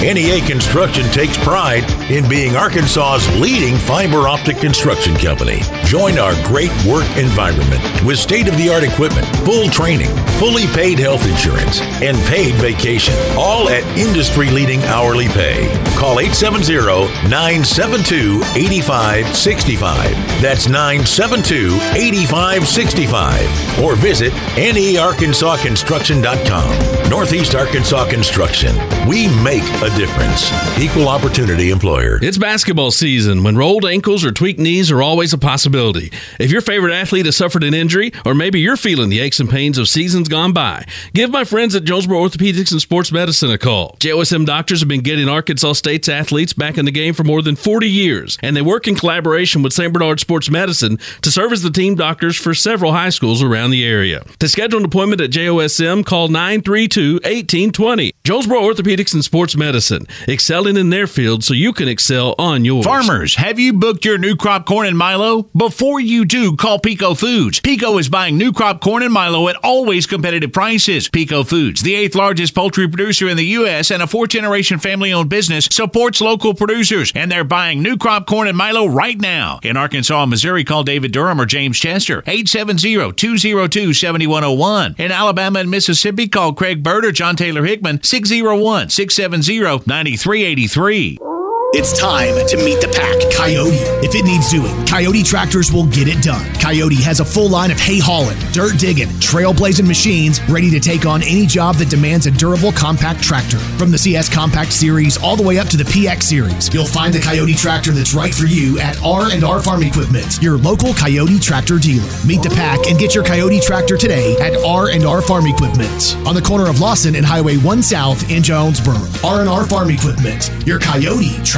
NEA 0.00 0.40
Construction 0.46 1.04
takes 1.10 1.36
pride 1.38 1.82
in 2.08 2.28
being 2.28 2.54
Arkansas's 2.54 3.28
leading 3.40 3.76
fiber 3.76 4.28
optic 4.28 4.58
construction 4.58 5.16
company. 5.16 5.60
Join 5.88 6.18
our 6.18 6.34
great 6.44 6.70
work 6.84 7.08
environment 7.16 7.80
with 8.04 8.18
state 8.18 8.46
of 8.46 8.58
the 8.58 8.68
art 8.68 8.84
equipment, 8.84 9.26
full 9.38 9.70
training, 9.70 10.14
fully 10.38 10.66
paid 10.66 10.98
health 10.98 11.26
insurance, 11.26 11.80
and 12.02 12.14
paid 12.28 12.56
vacation, 12.56 13.14
all 13.38 13.70
at 13.70 13.82
industry 13.96 14.50
leading 14.50 14.84
hourly 14.84 15.28
pay. 15.28 15.66
Call 15.96 16.20
870 16.20 17.08
972 17.30 18.42
8565. 18.54 20.12
That's 20.42 20.68
972 20.68 21.68
8565. 21.96 23.82
Or 23.82 23.96
visit 23.96 24.34
nearkansasconstruction.com. 24.60 27.08
Northeast 27.08 27.54
Arkansas 27.54 28.10
Construction. 28.10 28.76
We 29.08 29.28
make 29.42 29.64
a 29.80 29.88
difference. 29.96 30.52
Equal 30.78 31.08
opportunity 31.08 31.70
employer. 31.70 32.18
It's 32.20 32.36
basketball 32.36 32.90
season 32.90 33.42
when 33.42 33.56
rolled 33.56 33.86
ankles 33.86 34.22
or 34.22 34.32
tweaked 34.32 34.60
knees 34.60 34.90
are 34.90 35.00
always 35.00 35.32
a 35.32 35.38
possibility. 35.38 35.77
If 35.78 36.50
your 36.50 36.60
favorite 36.60 36.92
athlete 36.92 37.26
has 37.26 37.36
suffered 37.36 37.62
an 37.62 37.74
injury, 37.74 38.12
or 38.26 38.34
maybe 38.34 38.60
you're 38.60 38.76
feeling 38.76 39.08
the 39.08 39.20
aches 39.20 39.40
and 39.40 39.48
pains 39.48 39.78
of 39.78 39.88
seasons 39.88 40.28
gone 40.28 40.52
by, 40.52 40.84
give 41.14 41.30
my 41.30 41.44
friends 41.44 41.74
at 41.74 41.84
Jonesboro 41.84 42.20
Orthopedics 42.20 42.72
and 42.72 42.80
Sports 42.80 43.12
Medicine 43.12 43.50
a 43.50 43.58
call. 43.58 43.96
JOSM 44.00 44.44
doctors 44.44 44.80
have 44.80 44.88
been 44.88 45.02
getting 45.02 45.28
Arkansas 45.28 45.74
State's 45.74 46.08
athletes 46.08 46.52
back 46.52 46.78
in 46.78 46.84
the 46.84 46.90
game 46.90 47.14
for 47.14 47.24
more 47.24 47.42
than 47.42 47.56
40 47.56 47.88
years, 47.88 48.38
and 48.42 48.56
they 48.56 48.62
work 48.62 48.88
in 48.88 48.96
collaboration 48.96 49.62
with 49.62 49.72
St. 49.72 49.92
Bernard 49.92 50.20
Sports 50.20 50.50
Medicine 50.50 50.98
to 51.22 51.30
serve 51.30 51.52
as 51.52 51.62
the 51.62 51.70
team 51.70 51.94
doctors 51.94 52.36
for 52.36 52.54
several 52.54 52.92
high 52.92 53.10
schools 53.10 53.42
around 53.42 53.70
the 53.70 53.84
area. 53.84 54.24
To 54.40 54.48
schedule 54.48 54.80
an 54.80 54.84
appointment 54.84 55.20
at 55.20 55.30
JOSM, 55.30 56.04
call 56.04 56.28
932 56.28 57.14
1820. 57.14 58.12
Jonesboro 58.24 58.60
Orthopedics 58.60 59.14
and 59.14 59.24
Sports 59.24 59.56
Medicine, 59.56 60.06
excelling 60.28 60.76
in 60.76 60.90
their 60.90 61.06
field 61.06 61.44
so 61.44 61.54
you 61.54 61.72
can 61.72 61.88
excel 61.88 62.34
on 62.38 62.64
yours. 62.64 62.84
Farmers, 62.84 63.36
have 63.36 63.58
you 63.58 63.72
booked 63.72 64.04
your 64.04 64.18
new 64.18 64.36
crop 64.36 64.66
corn 64.66 64.86
and 64.86 64.98
Milo? 64.98 65.44
Before 65.68 66.00
you 66.00 66.24
do, 66.24 66.56
call 66.56 66.78
Peco 66.78 67.14
Foods. 67.14 67.60
Peco 67.60 68.00
is 68.00 68.08
buying 68.08 68.38
new 68.38 68.54
crop 68.54 68.80
corn 68.80 69.02
and 69.02 69.12
Milo 69.12 69.48
at 69.48 69.56
always 69.56 70.06
competitive 70.06 70.50
prices. 70.50 71.10
Peco 71.10 71.46
Foods, 71.46 71.82
the 71.82 71.94
eighth 71.94 72.14
largest 72.14 72.54
poultry 72.54 72.88
producer 72.88 73.28
in 73.28 73.36
the 73.36 73.44
U.S. 73.44 73.90
and 73.90 74.02
a 74.02 74.06
fourth 74.06 74.30
generation 74.30 74.78
family 74.78 75.12
owned 75.12 75.28
business, 75.28 75.68
supports 75.70 76.22
local 76.22 76.54
producers, 76.54 77.12
and 77.14 77.30
they're 77.30 77.44
buying 77.44 77.82
new 77.82 77.98
crop 77.98 78.26
corn 78.26 78.48
and 78.48 78.56
Milo 78.56 78.86
right 78.86 79.20
now. 79.20 79.60
In 79.62 79.76
Arkansas 79.76 80.22
and 80.22 80.30
Missouri, 80.30 80.64
call 80.64 80.84
David 80.84 81.12
Durham 81.12 81.38
or 81.38 81.44
James 81.44 81.78
Chester, 81.78 82.22
870 82.26 83.12
202 83.12 83.92
7101. 83.92 84.94
In 84.96 85.12
Alabama 85.12 85.58
and 85.58 85.70
Mississippi, 85.70 86.28
call 86.28 86.54
Craig 86.54 86.82
Bird 86.82 87.04
or 87.04 87.12
John 87.12 87.36
Taylor 87.36 87.66
Hickman, 87.66 88.02
601 88.02 88.88
670 88.88 89.84
9383. 89.86 91.27
It's 91.74 91.92
time 91.92 92.32
to 92.46 92.56
meet 92.56 92.80
the 92.80 92.88
pack. 92.88 93.18
Kioti. 93.28 93.76
If 94.02 94.14
it 94.14 94.24
needs 94.24 94.50
doing, 94.50 94.72
Kioti 94.86 95.22
tractors 95.22 95.70
will 95.70 95.84
get 95.84 96.08
it 96.08 96.22
done. 96.22 96.46
Kioti 96.54 96.98
has 97.02 97.20
a 97.20 97.24
full 97.26 97.50
line 97.50 97.70
of 97.70 97.78
hay 97.78 97.98
hauling, 97.98 98.38
dirt 98.52 98.78
digging, 98.78 99.08
trailblazing 99.20 99.86
machines 99.86 100.40
ready 100.48 100.70
to 100.70 100.80
take 100.80 101.04
on 101.04 101.22
any 101.22 101.44
job 101.44 101.74
that 101.76 101.90
demands 101.90 102.24
a 102.24 102.30
durable 102.30 102.72
compact 102.72 103.22
tractor. 103.22 103.58
From 103.76 103.90
the 103.90 103.98
CS 103.98 104.32
Compact 104.32 104.72
Series 104.72 105.18
all 105.18 105.36
the 105.36 105.42
way 105.42 105.58
up 105.58 105.66
to 105.68 105.76
the 105.76 105.84
PX 105.84 106.22
Series, 106.22 106.72
you'll 106.72 106.86
find 106.86 107.12
the 107.12 107.18
Kioti 107.18 107.54
tractor 107.54 107.92
that's 107.92 108.14
right 108.14 108.34
for 108.34 108.46
you 108.46 108.78
at 108.78 108.96
R&R 109.04 109.62
Farm 109.62 109.82
Equipment, 109.82 110.40
your 110.40 110.56
local 110.56 110.94
Kioti 110.94 111.38
tractor 111.38 111.78
dealer. 111.78 112.08
Meet 112.26 112.44
the 112.44 112.50
pack 112.56 112.86
and 112.86 112.98
get 112.98 113.14
your 113.14 113.24
Kioti 113.24 113.60
tractor 113.60 113.98
today 113.98 114.38
at 114.40 114.56
R&R 114.64 115.20
Farm 115.20 115.46
Equipment 115.46 116.16
on 116.26 116.34
the 116.34 116.40
corner 116.42 116.70
of 116.70 116.80
Lawson 116.80 117.14
and 117.14 117.26
Highway 117.26 117.58
1 117.58 117.82
South 117.82 118.30
in 118.30 118.42
Jonesboro. 118.42 119.04
R&R 119.22 119.66
Farm 119.66 119.90
Equipment, 119.90 120.50
your 120.66 120.78
Kioti 120.78 121.44
tractor 121.44 121.57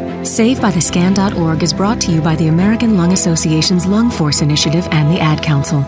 SaveByTheScan.org 0.21 1.63
is 1.63 1.73
brought 1.73 1.99
to 2.01 2.11
you 2.11 2.21
by 2.21 2.35
the 2.35 2.47
American 2.47 2.95
Lung 2.95 3.11
Association's 3.11 3.87
Lung 3.87 4.11
Force 4.11 4.43
Initiative 4.43 4.87
and 4.91 5.09
the 5.09 5.19
Ad 5.19 5.41
Council. 5.41 5.83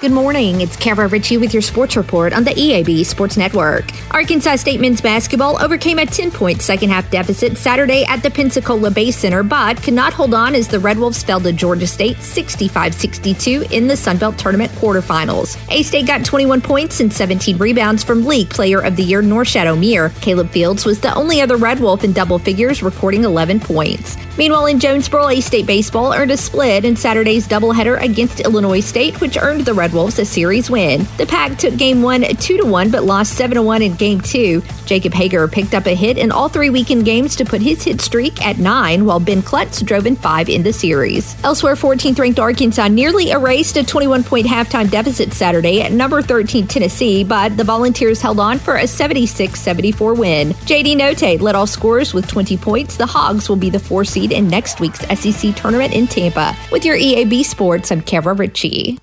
Good 0.00 0.10
morning. 0.12 0.60
It's 0.60 0.76
Kara 0.76 1.06
Ritchie 1.06 1.38
with 1.38 1.54
your 1.54 1.62
sports 1.62 1.96
report 1.96 2.32
on 2.34 2.42
the 2.44 2.50
EAB 2.50 3.06
Sports 3.06 3.36
Network. 3.36 3.84
Arkansas 4.10 4.56
State 4.56 4.80
men's 4.80 5.00
basketball 5.00 5.62
overcame 5.62 5.98
a 5.98 6.04
10 6.04 6.32
point 6.32 6.60
second 6.60 6.90
half 6.90 7.08
deficit 7.10 7.56
Saturday 7.56 8.04
at 8.04 8.22
the 8.22 8.30
Pensacola 8.30 8.90
Bay 8.90 9.12
Center, 9.12 9.42
but 9.42 9.80
could 9.82 9.94
not 9.94 10.12
hold 10.12 10.34
on 10.34 10.54
as 10.56 10.66
the 10.66 10.80
Red 10.80 10.98
Wolves 10.98 11.22
fell 11.22 11.40
to 11.40 11.52
Georgia 11.52 11.86
State 11.86 12.18
65 12.18 12.92
62 12.92 13.66
in 13.70 13.86
the 13.86 13.94
Sunbelt 13.94 14.36
Tournament 14.36 14.70
quarterfinals. 14.72 15.56
A 15.70 15.82
State 15.84 16.06
got 16.08 16.24
21 16.24 16.60
points 16.60 16.98
and 17.00 17.10
17 17.10 17.56
rebounds 17.56 18.02
from 18.02 18.26
League 18.26 18.50
Player 18.50 18.80
of 18.80 18.96
the 18.96 19.04
Year 19.04 19.22
Norchad 19.22 19.66
Omier. 19.66 20.10
Caleb 20.20 20.50
Fields 20.50 20.84
was 20.84 21.00
the 21.00 21.14
only 21.14 21.40
other 21.40 21.56
Red 21.56 21.78
Wolf 21.78 22.02
in 22.04 22.12
double 22.12 22.40
figures, 22.40 22.82
recording 22.82 23.24
11 23.24 23.60
points. 23.60 24.16
Meanwhile, 24.36 24.66
in 24.66 24.80
Jonesboro, 24.80 25.28
A 25.28 25.40
State 25.40 25.64
baseball 25.64 26.12
earned 26.12 26.32
a 26.32 26.36
split 26.36 26.84
in 26.84 26.96
Saturday's 26.96 27.46
doubleheader 27.46 28.02
against 28.02 28.40
Illinois 28.40 28.80
State, 28.80 29.20
which 29.20 29.36
earned 29.36 29.60
the 29.60 29.74
Red 29.74 29.92
Wolves 29.92 30.18
a 30.18 30.24
series 30.24 30.68
win. 30.68 31.06
The 31.18 31.26
Pack 31.26 31.56
took 31.56 31.76
game 31.76 32.02
one 32.02 32.22
2 32.22 32.56
to 32.56 32.66
1 32.66 32.90
but 32.90 33.04
lost 33.04 33.34
7 33.34 33.54
to 33.54 33.62
1 33.62 33.82
in 33.82 33.94
game 33.94 34.20
two. 34.20 34.60
Jacob 34.86 35.14
Hager 35.14 35.46
picked 35.46 35.72
up 35.72 35.86
a 35.86 35.94
hit 35.94 36.18
in 36.18 36.32
all 36.32 36.48
three 36.48 36.68
weekend 36.68 37.04
games 37.04 37.36
to 37.36 37.44
put 37.44 37.62
his 37.62 37.84
hit 37.84 38.00
streak 38.00 38.44
at 38.44 38.58
9, 38.58 39.06
while 39.06 39.20
Ben 39.20 39.40
Klutz 39.40 39.80
drove 39.82 40.04
in 40.04 40.16
5 40.16 40.48
in 40.48 40.64
the 40.64 40.72
series. 40.72 41.36
Elsewhere, 41.44 41.76
14th 41.76 42.18
ranked 42.18 42.40
Arkansas 42.40 42.88
nearly 42.88 43.30
erased 43.30 43.76
a 43.76 43.84
21 43.84 44.24
point 44.24 44.46
halftime 44.48 44.90
deficit 44.90 45.32
Saturday 45.32 45.80
at 45.80 45.92
number 45.92 46.20
13 46.20 46.66
Tennessee, 46.66 47.22
but 47.22 47.56
the 47.56 47.64
Volunteers 47.64 48.20
held 48.20 48.40
on 48.40 48.58
for 48.58 48.76
a 48.76 48.86
76 48.86 49.60
74 49.60 50.14
win. 50.14 50.50
JD 50.50 50.96
Notae 50.96 51.40
led 51.40 51.54
all 51.54 51.68
scorers 51.68 52.12
with 52.12 52.26
20 52.26 52.56
points. 52.56 52.96
The 52.96 53.06
Hogs 53.06 53.48
will 53.48 53.56
be 53.56 53.70
the 53.70 53.78
four 53.78 54.04
seed 54.04 54.23
in 54.32 54.48
next 54.48 54.80
week's 54.80 55.00
SEC 55.18 55.54
tournament 55.54 55.92
in 55.92 56.06
Tampa. 56.06 56.56
With 56.70 56.84
your 56.84 56.96
EAB 56.96 57.44
Sports, 57.44 57.92
I'm 57.92 58.02
Kara 58.02 58.34
Ritchie. 58.34 58.98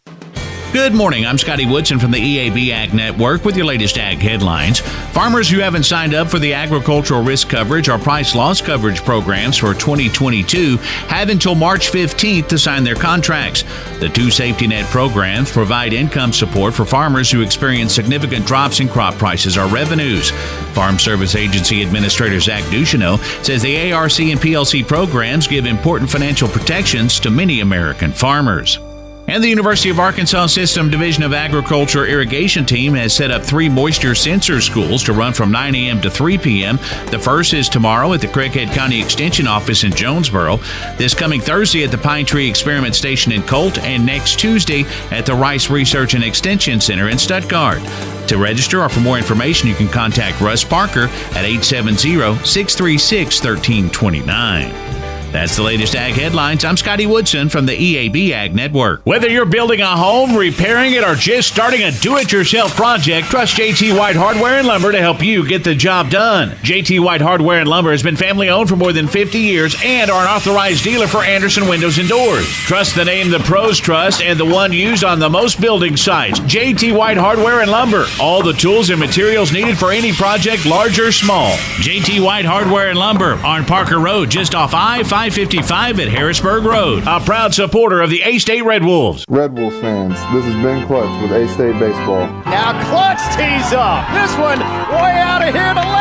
Good 0.74 0.94
morning. 0.94 1.25
I'm 1.25 1.38
Scotty 1.38 1.66
Woodson 1.66 2.00
from 2.00 2.12
the 2.12 2.18
EAB 2.18 2.70
Ag 2.70 2.94
Network 2.94 3.44
with 3.44 3.58
your 3.58 3.66
latest 3.66 3.98
ag 3.98 4.20
headlines. 4.20 4.80
Farmers 5.12 5.50
who 5.50 5.60
haven't 5.60 5.84
signed 5.84 6.13
up 6.13 6.30
for 6.30 6.40
the 6.40 6.54
agricultural 6.54 7.22
risk 7.22 7.50
coverage 7.50 7.90
or 7.90 8.00
price 8.00 8.36
loss 8.36 8.62
coverage 8.62 9.04
programs 9.04 9.58
for 9.58 9.74
2022 9.74 10.78
have 10.78 11.28
until 11.28 11.56
March 11.56 11.92
15th 11.92 12.48
to 12.48 12.58
sign 12.58 12.86
their 12.86 12.96
contracts. 12.96 13.66
The 14.00 14.08
two 14.08 14.32
safety 14.32 14.66
net 14.66 14.86
programs 14.86 15.51
provide 15.51 15.92
income 15.92 16.32
support 16.32 16.74
for 16.74 16.86
farmers 16.86 17.30
who 17.30 17.42
experience 17.42 17.94
significant 17.94 18.48
drops 18.48 18.80
in 18.80 18.88
crop 18.88 19.16
prices 19.16 19.58
or 19.58 19.68
revenues. 19.68 20.32
Farm 20.72 20.98
Service 20.98 21.36
Agency 21.36 21.84
Administrator 21.84 22.40
Zach 22.40 22.63
Ducheneaux 22.72 23.18
says 23.44 23.62
the 23.62 23.92
ARC 23.92 24.22
and 24.22 24.40
PLC 24.40 24.88
programs 24.88 25.50
give 25.50 25.66
important 25.66 26.10
financial 26.10 26.48
protections 26.48 27.20
to 27.20 27.30
many 27.30 27.60
American 27.60 28.13
farmers. 28.13 28.80
And 29.31 29.41
the 29.41 29.47
University 29.47 29.89
of 29.89 29.97
Arkansas 29.97 30.47
System 30.47 30.89
Division 30.89 31.23
of 31.23 31.31
Agriculture 31.31 32.05
Irrigation 32.05 32.65
Team 32.65 32.93
has 32.95 33.15
set 33.15 33.31
up 33.31 33.41
three 33.41 33.69
moisture 33.69 34.13
sensor 34.13 34.59
schools 34.59 35.03
to 35.03 35.13
run 35.13 35.31
from 35.31 35.53
9 35.53 35.73
a.m. 35.73 36.01
to 36.01 36.09
3 36.09 36.38
p.m. 36.38 36.75
The 37.11 37.17
first 37.17 37.53
is 37.53 37.69
tomorrow 37.69 38.11
at 38.11 38.19
the 38.19 38.27
Craighead 38.27 38.73
County 38.73 39.01
Extension 39.01 39.47
Office 39.47 39.85
in 39.85 39.93
Jonesboro, 39.93 40.57
this 40.97 41.13
coming 41.13 41.39
Thursday 41.39 41.85
at 41.85 41.91
the 41.91 41.97
Pine 41.97 42.25
Tree 42.25 42.50
Experiment 42.50 42.93
Station 42.93 43.31
in 43.31 43.41
Colt, 43.43 43.77
and 43.79 44.05
next 44.05 44.38
Tuesday 44.38 44.83
at 45.11 45.25
the 45.25 45.33
Rice 45.33 45.69
Research 45.69 46.13
and 46.13 46.25
Extension 46.25 46.81
Center 46.81 47.07
in 47.07 47.17
Stuttgart. 47.17 47.81
To 48.27 48.38
register 48.38 48.81
or 48.81 48.89
for 48.89 49.00
more 49.00 49.17
information, 49.17 49.69
you 49.69 49.75
can 49.75 49.88
contact 49.88 50.41
Russ 50.41 50.65
Parker 50.65 51.05
at 51.05 51.45
870 51.45 52.43
636 52.45 53.41
1329. 53.41 55.00
That's 55.31 55.55
the 55.55 55.63
latest 55.63 55.95
ag 55.95 56.15
headlines. 56.15 56.65
I'm 56.65 56.75
Scotty 56.75 57.05
Woodson 57.05 57.47
from 57.47 57.65
the 57.65 57.71
EAB 57.71 58.31
Ag 58.31 58.53
Network. 58.53 59.05
Whether 59.05 59.29
you're 59.29 59.45
building 59.45 59.79
a 59.79 59.95
home, 59.95 60.35
repairing 60.35 60.91
it, 60.91 61.05
or 61.05 61.15
just 61.15 61.47
starting 61.47 61.83
a 61.83 61.91
do 61.91 62.17
it 62.17 62.33
yourself 62.33 62.75
project, 62.75 63.27
trust 63.27 63.55
JT 63.55 63.97
White 63.97 64.17
Hardware 64.17 64.57
and 64.57 64.67
Lumber 64.67 64.91
to 64.91 65.00
help 65.00 65.23
you 65.23 65.47
get 65.47 65.63
the 65.63 65.73
job 65.73 66.09
done. 66.09 66.50
JT 66.50 67.00
White 67.01 67.21
Hardware 67.21 67.61
and 67.61 67.69
Lumber 67.69 67.91
has 67.91 68.03
been 68.03 68.17
family 68.17 68.50
owned 68.50 68.67
for 68.67 68.75
more 68.75 68.91
than 68.91 69.07
50 69.07 69.38
years 69.38 69.73
and 69.81 70.11
are 70.11 70.23
an 70.23 70.27
authorized 70.27 70.83
dealer 70.83 71.07
for 71.07 71.23
Andersen 71.23 71.65
Windows 71.69 71.97
and 71.97 72.09
Doors. 72.09 72.45
Trust 72.47 72.95
the 72.95 73.05
name 73.05 73.31
the 73.31 73.39
pros 73.39 73.79
trust 73.79 74.21
and 74.21 74.38
the 74.38 74.45
one 74.45 74.73
used 74.73 75.05
on 75.05 75.19
the 75.19 75.29
most 75.29 75.61
building 75.61 75.95
sites. 75.95 76.41
JT 76.41 76.97
White 76.97 77.17
Hardware 77.17 77.61
and 77.61 77.71
Lumber. 77.71 78.05
All 78.19 78.43
the 78.43 78.51
tools 78.51 78.89
and 78.89 79.00
materials 79.00 79.53
needed 79.53 79.77
for 79.77 79.93
any 79.93 80.11
project, 80.11 80.65
large 80.65 81.00
or 81.00 81.13
small. 81.13 81.51
JT 81.79 82.21
White 82.21 82.45
Hardware 82.45 82.89
and 82.89 83.00
Lumber 83.00 83.35
on 83.45 83.63
Parker 83.63 84.00
Road, 84.00 84.29
just 84.29 84.55
off 84.55 84.73
I 84.73 85.03
5. 85.03 85.21
555 85.22 86.00
at 86.00 86.08
Harrisburg 86.08 86.63
Road. 86.63 87.04
A 87.06 87.20
proud 87.20 87.54
supporter 87.54 88.01
of 88.01 88.10
the 88.10 88.24
A 88.24 88.40
State 88.40 88.63
Red 88.63 88.84
Wolves. 88.84 89.24
Red 89.30 89.56
Wolves 89.56 89.78
fans, 89.80 90.16
this 90.34 90.44
is 90.48 90.56
Ben 90.63 90.88
Clutch 90.88 91.22
with 91.22 91.32
A 91.32 91.48
State 91.48 91.78
Baseball. 91.78 92.25
Now 92.50 92.74
Clutch 92.90 93.22
tees 93.38 93.72
up. 93.72 94.01
This 94.18 94.36
one 94.40 94.58
way 94.58 95.22
out 95.22 95.48
of 95.48 95.54
here 95.54 95.75
to 95.75 95.80
left 95.80 96.00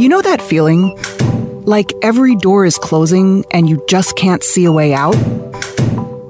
You 0.00 0.08
know 0.08 0.20
that 0.20 0.42
feeling? 0.42 0.98
Like 1.64 1.92
every 2.02 2.34
door 2.34 2.66
is 2.66 2.76
closing 2.76 3.44
and 3.52 3.70
you 3.70 3.80
just 3.88 4.16
can't 4.16 4.42
see 4.42 4.64
a 4.64 4.72
way 4.72 4.94
out? 4.94 5.14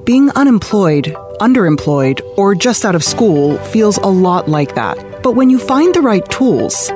Being 0.05 0.29
unemployed 0.33 1.17
underemployed, 1.41 2.21
or 2.37 2.55
just 2.55 2.85
out 2.85 2.95
of 2.95 3.05
school 3.05 3.59
feels 3.59 3.97
a 3.99 4.07
lot 4.07 4.49
like 4.49 4.75
that. 4.75 5.23
But 5.23 5.33
when 5.33 5.51
you 5.51 5.59
find 5.59 5.95
the 5.95 6.03
right 6.03 6.29
tools, 6.31 6.91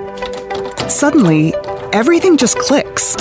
suddenly 0.89 1.55
everything 1.93 2.37
just 2.37 2.59
clicks. 2.59 3.17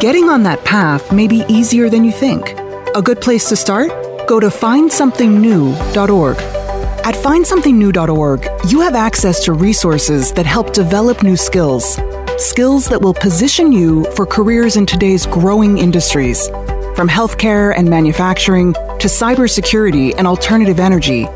Getting 0.00 0.28
on 0.28 0.42
that 0.44 0.64
path 0.64 1.12
may 1.12 1.26
be 1.26 1.44
easier 1.48 1.88
than 1.88 2.04
you 2.04 2.12
think. 2.12 2.50
A 2.94 3.02
good 3.02 3.20
place 3.20 3.48
to 3.48 3.56
start? 3.56 3.88
Go 4.28 4.38
to 4.40 4.48
findsomethingnew.org. 4.48 6.36
At 6.36 7.14
findsomethingnew.org, 7.14 8.48
you 8.70 8.80
have 8.80 8.94
access 8.94 9.44
to 9.44 9.52
resources 9.52 10.32
that 10.32 10.46
help 10.46 10.72
develop 10.72 11.22
new 11.22 11.36
skills. 11.36 11.98
Skills 12.36 12.86
that 12.88 13.00
will 13.00 13.14
position 13.14 13.72
you 13.72 14.04
for 14.14 14.26
careers 14.26 14.76
in 14.76 14.86
today's 14.86 15.26
growing 15.26 15.78
industries, 15.78 16.48
from 16.94 17.08
healthcare 17.08 17.72
and 17.76 17.88
manufacturing 17.88 18.74
to 19.00 19.08
cybersecurity 19.08 20.14
and 20.16 20.26
alternative 20.26 20.80
energy. 20.80 21.26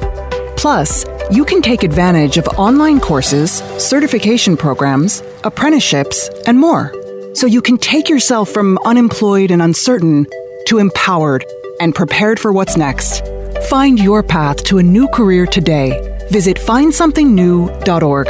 Plus, 0.57 1.05
you 1.31 1.45
can 1.45 1.63
take 1.63 1.83
advantage 1.83 2.37
of 2.37 2.47
online 2.59 3.01
courses, 3.01 3.63
certification 3.79 4.57
programs, 4.57 5.23
apprenticeships, 5.45 6.29
and 6.47 6.59
more. 6.59 6.93
So 7.35 7.47
you 7.47 7.63
can 7.63 7.79
take 7.79 8.09
yourself 8.09 8.51
from 8.51 8.79
unemployed 8.85 9.51
and 9.51 9.63
uncertain 9.63 10.27
to 10.67 10.79
empowered 10.79 11.45
and 11.81 11.95
prepared 11.95 12.39
for 12.39 12.53
what's 12.53 12.77
next. 12.77 13.25
Find 13.69 13.99
your 13.99 14.23
path 14.23 14.63
to 14.65 14.79
a 14.79 14.83
new 14.83 15.09
career 15.09 15.47
today. 15.47 16.27
Visit 16.31 16.59
findsomethingnew.org. 16.59 18.29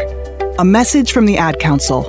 A 0.58 0.64
message 0.64 1.12
from 1.12 1.26
the 1.26 1.38
Ad 1.38 1.58
Council. 1.58 2.04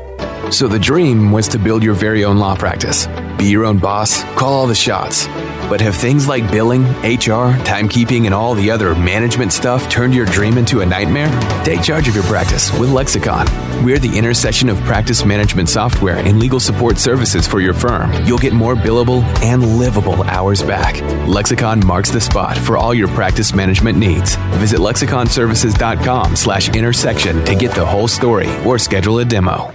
So 0.52 0.68
the 0.68 0.80
dream 0.80 1.32
was 1.32 1.48
to 1.50 1.58
build 1.58 1.84
your 1.84 1.96
very 1.96 2.24
own 2.24 2.38
law 2.38 2.56
practice. 2.56 3.08
Be 3.38 3.46
your 3.46 3.66
own 3.66 3.80
boss, 3.80 4.24
call 4.36 4.54
all 4.54 4.68
the 4.68 4.76
shots 4.76 5.28
but 5.74 5.82
have 5.82 5.96
things 5.96 6.28
like 6.28 6.52
billing, 6.52 6.84
HR, 7.02 7.50
timekeeping, 7.66 8.26
and 8.26 8.34
all 8.36 8.54
the 8.54 8.70
other 8.70 8.94
management 8.94 9.52
stuff 9.52 9.90
turned 9.90 10.14
your 10.14 10.28
dream 10.28 10.60
into 10.60 10.82
a 10.82 10.86
nightmare? 10.86 11.32
Take 11.66 11.82
charge 11.82 12.08
of 12.08 12.14
your 12.14 12.24
practice 12.26 12.72
with 12.78 12.92
Lexicon. 12.92 13.48
We're 13.84 13.98
the 13.98 14.16
intersection 14.16 14.70
of 14.70 14.80
practice 14.82 15.26
management 15.26 15.70
software 15.70 16.18
and 16.18 16.40
legal 16.40 16.60
support 16.60 17.00
services 17.00 17.48
for 17.48 17.60
your 17.60 17.74
firm. 17.74 18.14
You'll 18.24 18.38
get 18.38 18.54
more 18.54 18.76
billable 18.76 19.24
and 19.42 19.80
livable 19.80 20.22
hours 20.22 20.62
back. 20.62 21.02
Lexicon 21.28 21.84
marks 21.84 22.12
the 22.12 22.22
spot 22.22 22.56
for 22.56 22.78
all 22.78 22.94
your 22.94 23.08
practice 23.08 23.56
management 23.56 23.98
needs. 23.98 24.36
Visit 24.62 24.80
lexiconservices.com 24.80 26.36
slash 26.36 26.70
intersection 26.70 27.44
to 27.46 27.56
get 27.56 27.72
the 27.72 27.84
whole 27.84 28.08
story 28.08 28.56
or 28.64 28.78
schedule 28.78 29.18
a 29.18 29.26
demo. 29.26 29.74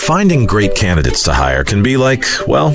Finding 0.00 0.46
great 0.46 0.74
candidates 0.74 1.22
to 1.24 1.32
hire 1.32 1.62
can 1.62 1.82
be 1.82 1.96
like, 1.96 2.24
well, 2.48 2.74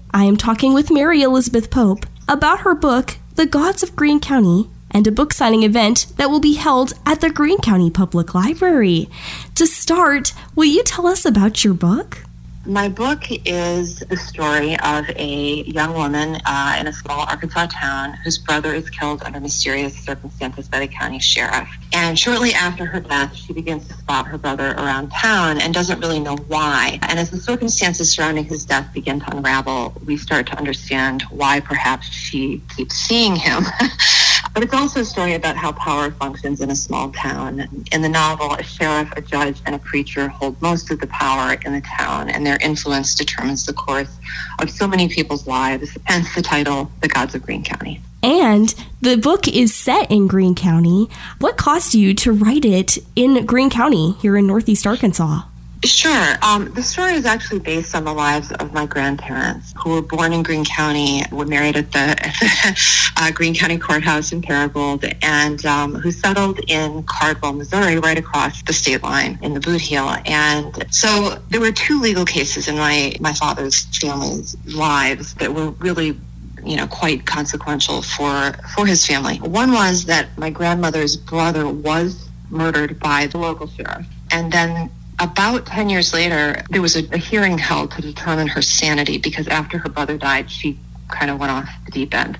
I 0.13 0.25
am 0.25 0.35
talking 0.35 0.73
with 0.73 0.91
Mary 0.91 1.21
Elizabeth 1.21 1.71
Pope 1.71 2.05
about 2.27 2.61
her 2.61 2.75
book, 2.75 3.17
The 3.35 3.45
Gods 3.45 3.81
of 3.81 3.95
Greene 3.95 4.19
County, 4.19 4.69
and 4.91 5.07
a 5.07 5.11
book 5.11 5.31
signing 5.31 5.63
event 5.63 6.07
that 6.17 6.29
will 6.29 6.41
be 6.41 6.55
held 6.55 6.91
at 7.05 7.21
the 7.21 7.29
Greene 7.29 7.61
County 7.61 7.89
Public 7.89 8.35
Library. 8.35 9.09
To 9.55 9.65
start, 9.65 10.33
will 10.53 10.65
you 10.65 10.83
tell 10.83 11.07
us 11.07 11.23
about 11.23 11.63
your 11.63 11.73
book? 11.73 12.25
My 12.65 12.89
book 12.89 13.23
is 13.47 14.01
the 14.01 14.17
story 14.17 14.77
of 14.81 15.09
a 15.15 15.63
young 15.63 15.95
woman 15.95 16.39
uh, 16.45 16.77
in 16.79 16.85
a 16.85 16.93
small 16.93 17.21
Arkansas 17.21 17.67
town 17.71 18.13
whose 18.23 18.37
brother 18.37 18.71
is 18.75 18.87
killed 18.87 19.23
under 19.23 19.39
mysterious 19.39 19.97
circumstances 19.97 20.69
by 20.69 20.79
the 20.79 20.87
county 20.87 21.17
sheriff. 21.17 21.67
And 21.91 22.19
shortly 22.19 22.53
after 22.53 22.85
her 22.85 22.99
death, 22.99 23.35
she 23.35 23.51
begins 23.51 23.87
to 23.87 23.95
spot 23.95 24.27
her 24.27 24.37
brother 24.37 24.73
around 24.73 25.09
town 25.09 25.59
and 25.59 25.73
doesn't 25.73 25.99
really 25.99 26.19
know 26.19 26.35
why. 26.49 26.99
And 27.01 27.17
as 27.17 27.31
the 27.31 27.39
circumstances 27.39 28.11
surrounding 28.11 28.45
his 28.45 28.63
death 28.63 28.93
begin 28.93 29.21
to 29.21 29.35
unravel, 29.35 29.99
we 30.05 30.15
start 30.15 30.45
to 30.47 30.57
understand 30.57 31.23
why 31.31 31.61
perhaps 31.61 32.11
she 32.11 32.61
keeps 32.75 32.93
seeing 32.93 33.35
him. 33.35 33.63
But 34.53 34.63
it's 34.63 34.73
also 34.73 34.99
a 34.99 35.05
story 35.05 35.35
about 35.35 35.55
how 35.55 35.71
power 35.71 36.11
functions 36.11 36.59
in 36.59 36.69
a 36.71 36.75
small 36.75 37.09
town. 37.11 37.67
In 37.91 38.01
the 38.01 38.09
novel, 38.09 38.53
a 38.53 38.63
sheriff, 38.63 39.11
a 39.15 39.21
judge, 39.21 39.61
and 39.65 39.75
a 39.75 39.79
preacher 39.79 40.27
hold 40.27 40.61
most 40.61 40.91
of 40.91 40.99
the 40.99 41.07
power 41.07 41.55
in 41.65 41.71
the 41.73 41.81
town, 41.97 42.29
and 42.29 42.45
their 42.45 42.57
influence 42.61 43.15
determines 43.15 43.65
the 43.65 43.73
course 43.73 44.11
of 44.59 44.69
so 44.69 44.87
many 44.87 45.07
people's 45.07 45.47
lives, 45.47 45.97
hence 46.03 46.35
the 46.35 46.41
title, 46.41 46.91
The 46.99 47.07
Gods 47.07 47.33
of 47.33 47.43
Greene 47.43 47.63
County. 47.63 48.01
And 48.21 48.75
the 49.01 49.15
book 49.15 49.47
is 49.47 49.73
set 49.73 50.11
in 50.11 50.27
Greene 50.27 50.53
County. 50.53 51.09
What 51.39 51.57
caused 51.57 51.95
you 51.95 52.13
to 52.15 52.31
write 52.31 52.65
it 52.65 52.97
in 53.15 53.45
Greene 53.45 53.69
County 53.69 54.11
here 54.19 54.35
in 54.35 54.47
Northeast 54.47 54.85
Arkansas? 54.85 55.43
Sure. 55.83 56.35
Um, 56.43 56.71
the 56.75 56.83
story 56.83 57.13
is 57.13 57.25
actually 57.25 57.59
based 57.59 57.95
on 57.95 58.05
the 58.05 58.13
lives 58.13 58.51
of 58.51 58.71
my 58.71 58.85
grandparents, 58.85 59.73
who 59.81 59.89
were 59.91 60.01
born 60.03 60.31
in 60.31 60.43
Greene 60.43 60.63
County, 60.63 61.23
were 61.31 61.45
married 61.45 61.75
at 61.75 61.91
the, 61.91 62.75
uh, 63.17 63.31
Greene 63.31 63.55
County 63.55 63.79
Courthouse 63.79 64.31
in 64.31 64.43
Paragould, 64.43 65.17
and 65.23 65.65
um, 65.65 65.95
who 65.95 66.11
settled 66.11 66.59
in 66.67 67.01
Cardwell, 67.03 67.53
Missouri, 67.53 67.97
right 67.97 68.19
across 68.19 68.61
the 68.63 68.73
state 68.73 69.01
line 69.01 69.39
in 69.41 69.55
the 69.55 69.59
Boot 69.59 69.81
Heel. 69.81 70.15
And 70.27 70.85
so 70.91 71.41
there 71.49 71.59
were 71.59 71.71
two 71.71 71.99
legal 71.99 72.25
cases 72.25 72.67
in 72.67 72.75
my, 72.75 73.15
my 73.19 73.33
father's 73.33 73.85
family's 73.97 74.55
lives 74.67 75.33
that 75.35 75.53
were 75.53 75.71
really 75.71 76.19
you 76.63 76.75
know 76.75 76.85
quite 76.85 77.25
consequential 77.25 78.03
for 78.03 78.53
for 78.75 78.85
his 78.85 79.03
family. 79.05 79.37
One 79.37 79.71
was 79.71 80.05
that 80.05 80.37
my 80.37 80.51
grandmother's 80.51 81.17
brother 81.17 81.67
was 81.67 82.29
murdered 82.51 82.99
by 82.99 83.25
the 83.25 83.39
local 83.39 83.65
sheriff, 83.67 84.05
and 84.29 84.51
then 84.51 84.91
about 85.21 85.67
10 85.67 85.89
years 85.89 86.13
later, 86.13 86.63
there 86.69 86.81
was 86.81 86.95
a, 86.95 87.07
a, 87.13 87.17
hearing 87.17 87.57
held 87.57 87.91
to 87.91 88.01
determine 88.01 88.47
her 88.47 88.61
sanity 88.61 89.19
because 89.19 89.47
after 89.47 89.77
her 89.77 89.89
brother 89.89 90.17
died, 90.17 90.49
she 90.49 90.77
kind 91.11 91.29
of 91.29 91.39
went 91.39 91.51
off 91.51 91.69
the 91.85 91.91
deep 91.91 92.13
end. 92.13 92.37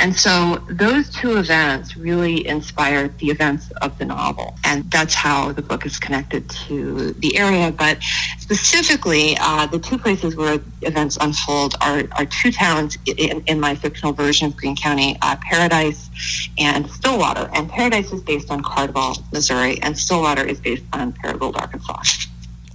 And 0.00 0.16
so 0.16 0.62
those 0.68 1.08
two 1.10 1.36
events 1.38 1.96
really 1.96 2.46
inspired 2.46 3.16
the 3.18 3.28
events 3.30 3.70
of 3.82 3.96
the 3.98 4.04
novel. 4.04 4.56
And 4.64 4.90
that's 4.90 5.14
how 5.14 5.52
the 5.52 5.62
book 5.62 5.86
is 5.86 5.98
connected 5.98 6.48
to 6.66 7.12
the 7.12 7.36
area. 7.36 7.70
But 7.70 7.98
specifically, 8.38 9.36
uh, 9.40 9.66
the 9.66 9.78
two 9.78 9.98
places 9.98 10.36
where 10.36 10.58
events 10.82 11.16
unfold 11.20 11.76
are, 11.80 12.02
are 12.12 12.26
two 12.26 12.50
towns 12.50 12.98
in, 13.06 13.42
in 13.46 13.60
my 13.60 13.74
fictional 13.74 14.12
version 14.12 14.48
of 14.48 14.56
Greene 14.56 14.76
County, 14.76 15.16
uh, 15.22 15.36
Paradise 15.36 16.10
and 16.58 16.90
Stillwater. 16.90 17.48
And 17.54 17.68
Paradise 17.68 18.12
is 18.12 18.20
based 18.22 18.50
on 18.50 18.62
Cardwell, 18.62 19.16
Missouri, 19.32 19.80
and 19.82 19.96
Stillwater 19.96 20.44
is 20.44 20.60
based 20.60 20.84
on 20.92 21.12
Paragould, 21.12 21.56
Arkansas. 21.56 22.02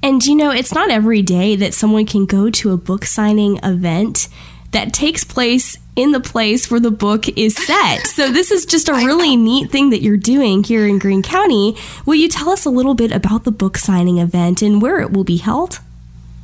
And 0.01 0.25
you 0.25 0.35
know, 0.35 0.51
it's 0.51 0.73
not 0.73 0.89
every 0.89 1.21
day 1.21 1.55
that 1.57 1.73
someone 1.73 2.05
can 2.05 2.25
go 2.25 2.49
to 2.49 2.71
a 2.71 2.77
book 2.77 3.05
signing 3.05 3.59
event 3.63 4.29
that 4.71 4.93
takes 4.93 5.23
place 5.23 5.77
in 5.95 6.11
the 6.11 6.19
place 6.19 6.71
where 6.71 6.79
the 6.79 6.91
book 6.91 7.27
is 7.37 7.55
set. 7.55 8.07
So 8.07 8.31
this 8.31 8.51
is 8.51 8.65
just 8.65 8.87
a 8.87 8.93
really 8.93 9.35
neat 9.35 9.71
thing 9.71 9.89
that 9.89 10.01
you're 10.01 10.17
doing 10.17 10.63
here 10.63 10.87
in 10.87 10.99
Greene 10.99 11.23
County. 11.23 11.75
Will 12.05 12.15
you 12.15 12.29
tell 12.29 12.49
us 12.49 12.65
a 12.65 12.69
little 12.69 12.93
bit 12.93 13.11
about 13.11 13.43
the 13.43 13.51
book 13.51 13.77
signing 13.77 14.17
event 14.17 14.61
and 14.61 14.81
where 14.81 14.99
it 15.01 15.11
will 15.11 15.23
be 15.23 15.37
held? 15.37 15.79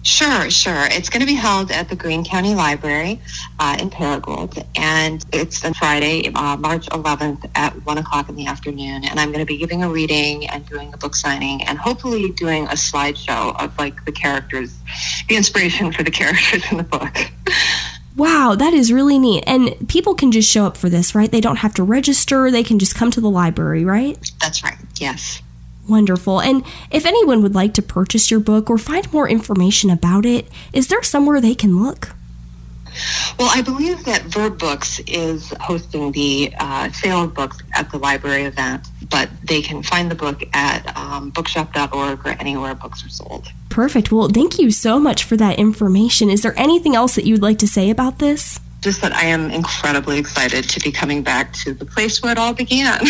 Sure, 0.05 0.51
sure. 0.51 0.85
It's 0.91 1.09
going 1.09 1.21
to 1.21 1.25
be 1.25 1.33
held 1.33 1.71
at 1.71 1.89
the 1.89 1.95
Greene 1.95 2.23
County 2.23 2.53
Library 2.53 3.19
uh, 3.57 3.75
in 3.79 3.89
Paragould, 3.89 4.63
and 4.75 5.25
it's 5.33 5.65
on 5.65 5.73
Friday, 5.73 6.31
uh, 6.35 6.55
March 6.57 6.85
11th 6.89 7.49
at 7.55 7.73
1 7.83 7.97
o'clock 7.97 8.29
in 8.29 8.35
the 8.35 8.45
afternoon. 8.45 9.03
And 9.03 9.19
I'm 9.19 9.29
going 9.29 9.39
to 9.39 9.47
be 9.47 9.57
giving 9.57 9.81
a 9.81 9.89
reading 9.89 10.47
and 10.47 10.63
doing 10.67 10.93
a 10.93 10.97
book 10.97 11.15
signing 11.15 11.63
and 11.63 11.79
hopefully 11.79 12.29
doing 12.33 12.65
a 12.65 12.75
slideshow 12.75 13.59
of 13.59 13.75
like 13.79 14.05
the 14.05 14.11
characters, 14.11 14.75
the 15.27 15.38
inspiration 15.38 15.91
for 15.91 16.03
the 16.03 16.11
characters 16.21 16.63
in 16.69 16.77
the 16.77 16.83
book. 16.83 17.31
Wow, 18.15 18.56
that 18.56 18.73
is 18.73 18.93
really 18.93 19.19
neat. 19.19 19.43
And 19.45 19.88
people 19.89 20.15
can 20.15 20.32
just 20.32 20.49
show 20.49 20.65
up 20.65 20.78
for 20.78 20.89
this, 20.89 21.13
right? 21.13 21.32
They 21.32 21.41
don't 21.41 21.58
have 21.58 21.73
to 21.75 21.84
register, 21.84 22.49
they 22.49 22.63
can 22.63 22.80
just 22.80 22.95
come 22.95 23.12
to 23.12 23.21
the 23.21 23.30
library, 23.30 23.84
right? 23.84 24.17
That's 24.39 24.63
right, 24.63 24.78
yes. 24.95 25.41
Wonderful. 25.88 26.41
And 26.41 26.63
if 26.91 27.06
anyone 27.06 27.41
would 27.43 27.54
like 27.54 27.73
to 27.75 27.82
purchase 27.82 28.32
your 28.32 28.39
book 28.39 28.69
or 28.69 28.78
find 28.78 29.12
more 29.13 29.30
information 29.30 29.89
about 29.89 30.25
it, 30.25 30.47
is 30.73 30.88
there 30.88 31.04
somewhere 31.04 31.39
they 31.39 31.56
can 31.56 31.82
look? 31.82 32.15
Well, 33.38 33.49
I 33.53 33.62
believe 33.62 34.05
that 34.05 34.23
Verb 34.23 34.58
Books 34.58 34.99
is 35.08 35.53
hosting 35.60 36.12
the 36.12 36.53
uh, 36.60 36.91
sale 36.91 37.23
of 37.23 37.34
books 37.34 37.58
at 37.73 37.91
the 37.91 37.97
library 37.97 38.43
event, 38.43 38.88
but 39.10 39.29
they 39.43 39.62
can 39.62 39.84
find 39.84 40.10
the 40.10 40.15
book 40.15 40.43
at 40.53 40.95
um, 40.97 41.29
bookshop.org 41.31 42.25
or 42.25 42.29
anywhere 42.39 42.75
books 42.75 43.05
are 43.05 43.10
sold. 43.10 43.47
Perfect. 43.69 44.12
Well, 44.12 44.29
thank 44.29 44.58
you 44.60 44.71
so 44.71 44.99
much 44.99 45.23
for 45.23 45.36
that 45.38 45.60
information. 45.60 46.29
Is 46.29 46.41
there 46.41 46.58
anything 46.58 46.95
else 46.95 47.15
that 47.15 47.25
you'd 47.25 47.41
like 47.41 47.58
to 47.60 47.67
say 47.67 47.89
about 47.89 48.19
this? 48.19 48.60
Just 48.81 49.01
that 49.01 49.13
I 49.13 49.25
am 49.25 49.49
incredibly 49.51 50.19
excited 50.19 50.69
to 50.69 50.79
be 50.79 50.91
coming 50.91 51.23
back 51.23 51.51
to 51.53 51.73
the 51.73 51.86
place 51.86 52.21
where 52.21 52.31
it 52.31 52.38
all 52.38 52.53
began. 52.53 53.01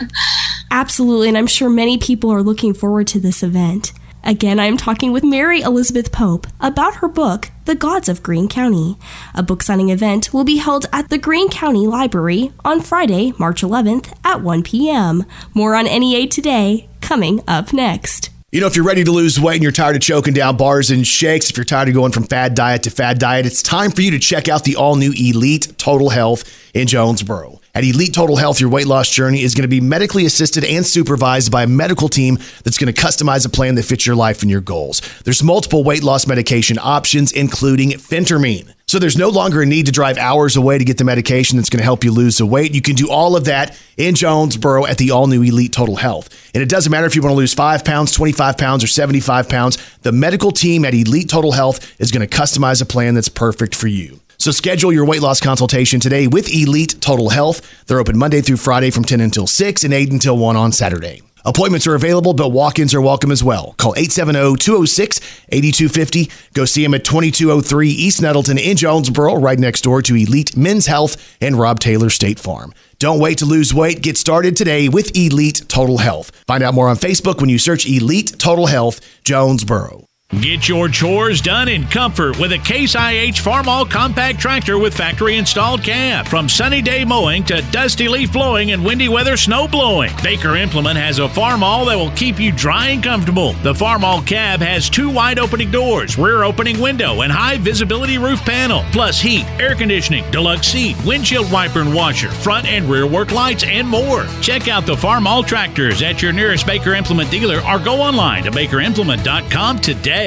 Absolutely, 0.70 1.28
and 1.28 1.38
I'm 1.38 1.46
sure 1.46 1.70
many 1.70 1.98
people 1.98 2.30
are 2.30 2.42
looking 2.42 2.74
forward 2.74 3.06
to 3.08 3.20
this 3.20 3.42
event. 3.42 3.92
Again, 4.26 4.58
I 4.58 4.64
am 4.64 4.78
talking 4.78 5.12
with 5.12 5.22
Mary 5.22 5.60
Elizabeth 5.60 6.10
Pope 6.10 6.46
about 6.58 6.96
her 6.96 7.08
book, 7.08 7.50
The 7.66 7.74
Gods 7.74 8.08
of 8.08 8.22
Greene 8.22 8.48
County. 8.48 8.96
A 9.34 9.42
book 9.42 9.62
signing 9.62 9.90
event 9.90 10.32
will 10.32 10.44
be 10.44 10.56
held 10.56 10.86
at 10.94 11.10
the 11.10 11.18
Greene 11.18 11.50
County 11.50 11.86
Library 11.86 12.50
on 12.64 12.80
Friday, 12.80 13.34
March 13.38 13.60
11th 13.60 14.16
at 14.24 14.40
1 14.40 14.62
p.m. 14.62 15.26
More 15.52 15.74
on 15.74 15.84
NEA 15.84 16.26
today, 16.26 16.88
coming 17.02 17.42
up 17.46 17.74
next. 17.74 18.30
You 18.50 18.62
know, 18.62 18.66
if 18.66 18.76
you're 18.76 18.86
ready 18.86 19.04
to 19.04 19.12
lose 19.12 19.38
weight 19.38 19.56
and 19.56 19.62
you're 19.62 19.72
tired 19.72 19.96
of 19.96 20.00
choking 20.00 20.32
down 20.32 20.56
bars 20.56 20.90
and 20.90 21.06
shakes, 21.06 21.50
if 21.50 21.58
you're 21.58 21.64
tired 21.64 21.88
of 21.88 21.94
going 21.94 22.12
from 22.12 22.24
fad 22.24 22.54
diet 22.54 22.84
to 22.84 22.90
fad 22.90 23.18
diet, 23.18 23.44
it's 23.44 23.62
time 23.62 23.90
for 23.90 24.00
you 24.00 24.10
to 24.12 24.18
check 24.18 24.48
out 24.48 24.64
the 24.64 24.76
all 24.76 24.96
new 24.96 25.12
Elite 25.12 25.76
Total 25.76 26.08
Health 26.08 26.44
in 26.72 26.86
Jonesboro. 26.86 27.60
At 27.76 27.82
Elite 27.82 28.14
Total 28.14 28.36
Health, 28.36 28.60
your 28.60 28.70
weight 28.70 28.86
loss 28.86 29.10
journey 29.10 29.42
is 29.42 29.56
going 29.56 29.62
to 29.62 29.68
be 29.68 29.80
medically 29.80 30.26
assisted 30.26 30.62
and 30.62 30.86
supervised 30.86 31.50
by 31.50 31.64
a 31.64 31.66
medical 31.66 32.08
team 32.08 32.38
that's 32.62 32.78
going 32.78 32.92
to 32.92 33.00
customize 33.00 33.44
a 33.44 33.48
plan 33.48 33.74
that 33.74 33.82
fits 33.82 34.06
your 34.06 34.14
life 34.14 34.42
and 34.42 34.50
your 34.50 34.60
goals. 34.60 35.02
There's 35.24 35.42
multiple 35.42 35.82
weight 35.82 36.04
loss 36.04 36.28
medication 36.28 36.78
options, 36.80 37.32
including 37.32 37.90
phentermine. 37.90 38.72
So 38.86 39.00
there's 39.00 39.16
no 39.16 39.28
longer 39.28 39.60
a 39.60 39.66
need 39.66 39.86
to 39.86 39.92
drive 39.92 40.18
hours 40.18 40.54
away 40.54 40.78
to 40.78 40.84
get 40.84 40.98
the 40.98 41.04
medication 41.04 41.56
that's 41.56 41.68
going 41.68 41.78
to 41.78 41.84
help 41.84 42.04
you 42.04 42.12
lose 42.12 42.38
the 42.38 42.46
weight. 42.46 42.72
You 42.72 42.80
can 42.80 42.94
do 42.94 43.10
all 43.10 43.34
of 43.34 43.46
that 43.46 43.76
in 43.96 44.14
Jonesboro 44.14 44.86
at 44.86 44.98
the 44.98 45.10
all 45.10 45.26
new 45.26 45.42
Elite 45.42 45.72
Total 45.72 45.96
Health. 45.96 46.28
And 46.54 46.62
it 46.62 46.68
doesn't 46.68 46.92
matter 46.92 47.08
if 47.08 47.16
you 47.16 47.22
want 47.22 47.32
to 47.32 47.36
lose 47.36 47.54
five 47.54 47.84
pounds, 47.84 48.12
25 48.12 48.56
pounds, 48.56 48.84
or 48.84 48.86
75 48.86 49.48
pounds, 49.48 49.98
the 50.02 50.12
medical 50.12 50.52
team 50.52 50.84
at 50.84 50.94
Elite 50.94 51.28
Total 51.28 51.50
Health 51.50 52.00
is 52.00 52.12
going 52.12 52.24
to 52.24 52.36
customize 52.36 52.80
a 52.80 52.86
plan 52.86 53.14
that's 53.14 53.28
perfect 53.28 53.74
for 53.74 53.88
you. 53.88 54.20
So 54.44 54.50
schedule 54.50 54.92
your 54.92 55.06
weight 55.06 55.22
loss 55.22 55.40
consultation 55.40 56.00
today 56.00 56.26
with 56.26 56.52
Elite 56.52 57.00
Total 57.00 57.30
Health. 57.30 57.62
They're 57.86 57.98
open 57.98 58.18
Monday 58.18 58.42
through 58.42 58.58
Friday 58.58 58.90
from 58.90 59.02
10 59.02 59.22
until 59.22 59.46
6 59.46 59.84
and 59.84 59.94
8 59.94 60.12
until 60.12 60.36
1 60.36 60.54
on 60.54 60.70
Saturday. 60.70 61.22
Appointments 61.46 61.86
are 61.86 61.94
available, 61.94 62.34
but 62.34 62.50
walk 62.50 62.78
ins 62.78 62.92
are 62.92 63.00
welcome 63.00 63.30
as 63.30 63.42
well. 63.42 63.74
Call 63.78 63.94
870 63.96 64.58
206 64.58 65.18
8250. 65.48 66.30
Go 66.52 66.66
see 66.66 66.82
them 66.82 66.92
at 66.92 67.06
2203 67.06 67.88
East 67.88 68.20
Nettleton 68.20 68.58
in 68.58 68.76
Jonesboro, 68.76 69.36
right 69.36 69.58
next 69.58 69.80
door 69.80 70.02
to 70.02 70.14
Elite 70.14 70.54
Men's 70.54 70.84
Health 70.84 71.16
and 71.40 71.58
Rob 71.58 71.80
Taylor 71.80 72.10
State 72.10 72.38
Farm. 72.38 72.74
Don't 72.98 73.20
wait 73.20 73.38
to 73.38 73.46
lose 73.46 73.72
weight. 73.72 74.02
Get 74.02 74.18
started 74.18 74.58
today 74.58 74.90
with 74.90 75.16
Elite 75.16 75.62
Total 75.68 75.96
Health. 75.96 76.32
Find 76.46 76.62
out 76.62 76.74
more 76.74 76.90
on 76.90 76.96
Facebook 76.96 77.40
when 77.40 77.48
you 77.48 77.58
search 77.58 77.86
Elite 77.86 78.38
Total 78.38 78.66
Health 78.66 79.00
Jonesboro. 79.24 80.04
Get 80.40 80.68
your 80.68 80.88
chores 80.88 81.40
done 81.40 81.68
in 81.68 81.86
comfort 81.86 82.38
with 82.38 82.52
a 82.52 82.58
Case 82.58 82.94
IH 82.94 83.38
Farmall 83.40 83.88
compact 83.88 84.38
tractor 84.38 84.78
with 84.78 84.94
factory 84.94 85.36
installed 85.36 85.84
cab. 85.84 86.26
From 86.26 86.48
sunny 86.48 86.82
day 86.82 87.04
mowing 87.04 87.44
to 87.44 87.62
dusty 87.70 88.08
leaf 88.08 88.32
blowing 88.32 88.72
and 88.72 88.84
windy 88.84 89.08
weather 89.08 89.36
snow 89.36 89.68
blowing, 89.68 90.10
Baker 90.22 90.56
Implement 90.56 90.98
has 90.98 91.18
a 91.18 91.28
Farmall 91.28 91.86
that 91.86 91.96
will 91.96 92.10
keep 92.12 92.40
you 92.40 92.52
dry 92.52 92.88
and 92.88 93.02
comfortable. 93.02 93.52
The 93.62 93.74
Farmall 93.74 94.26
cab 94.26 94.60
has 94.60 94.90
two 94.90 95.08
wide 95.08 95.38
opening 95.38 95.70
doors, 95.70 96.18
rear 96.18 96.42
opening 96.42 96.80
window, 96.80 97.20
and 97.20 97.30
high 97.30 97.58
visibility 97.58 98.18
roof 98.18 98.40
panel, 98.40 98.82
plus 98.92 99.20
heat, 99.20 99.44
air 99.60 99.74
conditioning, 99.74 100.28
deluxe 100.30 100.68
seat, 100.68 100.96
windshield 101.04 101.50
wiper 101.52 101.80
and 101.80 101.94
washer, 101.94 102.30
front 102.30 102.66
and 102.66 102.86
rear 102.86 103.06
work 103.06 103.30
lights, 103.30 103.64
and 103.64 103.86
more. 103.86 104.26
Check 104.40 104.68
out 104.68 104.84
the 104.84 104.96
Farmall 104.96 105.46
tractors 105.46 106.02
at 106.02 106.22
your 106.22 106.32
nearest 106.32 106.66
Baker 106.66 106.94
Implement 106.94 107.30
dealer 107.30 107.60
or 107.68 107.78
go 107.78 108.00
online 108.00 108.42
to 108.44 108.50
bakerimplement.com 108.50 109.78
today. 109.78 110.23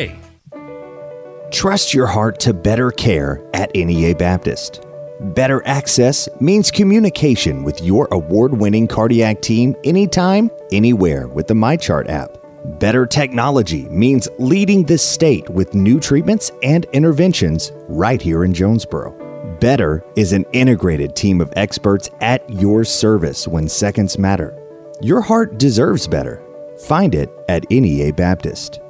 Trust 1.51 1.93
your 1.93 2.07
heart 2.07 2.39
to 2.41 2.53
better 2.53 2.91
care 2.91 3.43
at 3.53 3.73
NEA 3.73 4.15
Baptist. 4.15 4.85
Better 5.19 5.65
access 5.65 6.29
means 6.39 6.69
communication 6.69 7.63
with 7.63 7.81
your 7.81 8.07
award 8.11 8.53
winning 8.53 8.87
cardiac 8.87 9.41
team 9.41 9.75
anytime, 9.83 10.51
anywhere 10.71 11.27
with 11.27 11.47
the 11.47 11.55
MyChart 11.55 12.09
app. 12.09 12.37
Better 12.79 13.05
technology 13.07 13.87
means 13.89 14.27
leading 14.37 14.83
the 14.83 14.97
state 14.97 15.49
with 15.49 15.73
new 15.73 15.99
treatments 15.99 16.51
and 16.61 16.85
interventions 16.93 17.71
right 17.87 18.21
here 18.21 18.43
in 18.43 18.53
Jonesboro. 18.53 19.57
Better 19.59 20.03
is 20.15 20.33
an 20.33 20.45
integrated 20.53 21.15
team 21.15 21.41
of 21.41 21.51
experts 21.55 22.09
at 22.21 22.47
your 22.49 22.83
service 22.83 23.47
when 23.47 23.67
seconds 23.67 24.19
matter. 24.19 24.55
Your 25.01 25.21
heart 25.21 25.57
deserves 25.57 26.07
better. 26.07 26.43
Find 26.87 27.15
it 27.15 27.31
at 27.49 27.67
NEA 27.71 28.13
Baptist. 28.13 28.81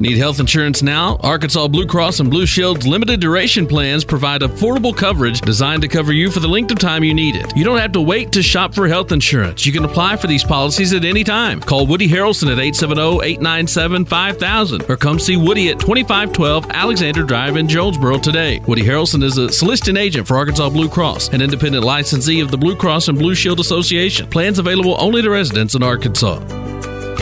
Need 0.00 0.16
health 0.16 0.40
insurance 0.40 0.82
now? 0.82 1.18
Arkansas 1.20 1.68
Blue 1.68 1.84
Cross 1.84 2.20
and 2.20 2.30
Blue 2.30 2.46
Shield's 2.46 2.86
limited 2.86 3.20
duration 3.20 3.66
plans 3.66 4.02
provide 4.02 4.40
affordable 4.40 4.96
coverage 4.96 5.42
designed 5.42 5.82
to 5.82 5.88
cover 5.88 6.14
you 6.14 6.30
for 6.30 6.40
the 6.40 6.48
length 6.48 6.70
of 6.70 6.78
time 6.78 7.04
you 7.04 7.12
need 7.12 7.36
it. 7.36 7.54
You 7.54 7.64
don't 7.64 7.76
have 7.76 7.92
to 7.92 8.00
wait 8.00 8.32
to 8.32 8.42
shop 8.42 8.74
for 8.74 8.88
health 8.88 9.12
insurance. 9.12 9.66
You 9.66 9.72
can 9.72 9.84
apply 9.84 10.16
for 10.16 10.26
these 10.26 10.42
policies 10.42 10.94
at 10.94 11.04
any 11.04 11.22
time. 11.22 11.60
Call 11.60 11.86
Woody 11.86 12.08
Harrelson 12.08 12.50
at 12.50 12.56
870-897-5000 12.56 14.88
or 14.88 14.96
come 14.96 15.18
see 15.18 15.36
Woody 15.36 15.68
at 15.68 15.78
2512 15.78 16.70
Alexander 16.70 17.22
Drive 17.22 17.58
in 17.58 17.68
Jonesboro 17.68 18.20
today. 18.20 18.60
Woody 18.60 18.84
Harrelson 18.84 19.22
is 19.22 19.36
a 19.36 19.52
soliciting 19.52 19.98
agent 19.98 20.26
for 20.26 20.38
Arkansas 20.38 20.70
Blue 20.70 20.88
Cross, 20.88 21.28
an 21.28 21.42
independent 21.42 21.84
licensee 21.84 22.40
of 22.40 22.50
the 22.50 22.56
Blue 22.56 22.74
Cross 22.74 23.08
and 23.08 23.18
Blue 23.18 23.34
Shield 23.34 23.60
Association. 23.60 24.30
Plans 24.30 24.58
available 24.58 24.96
only 24.98 25.20
to 25.20 25.28
residents 25.28 25.74
in 25.74 25.82
Arkansas. 25.82 26.59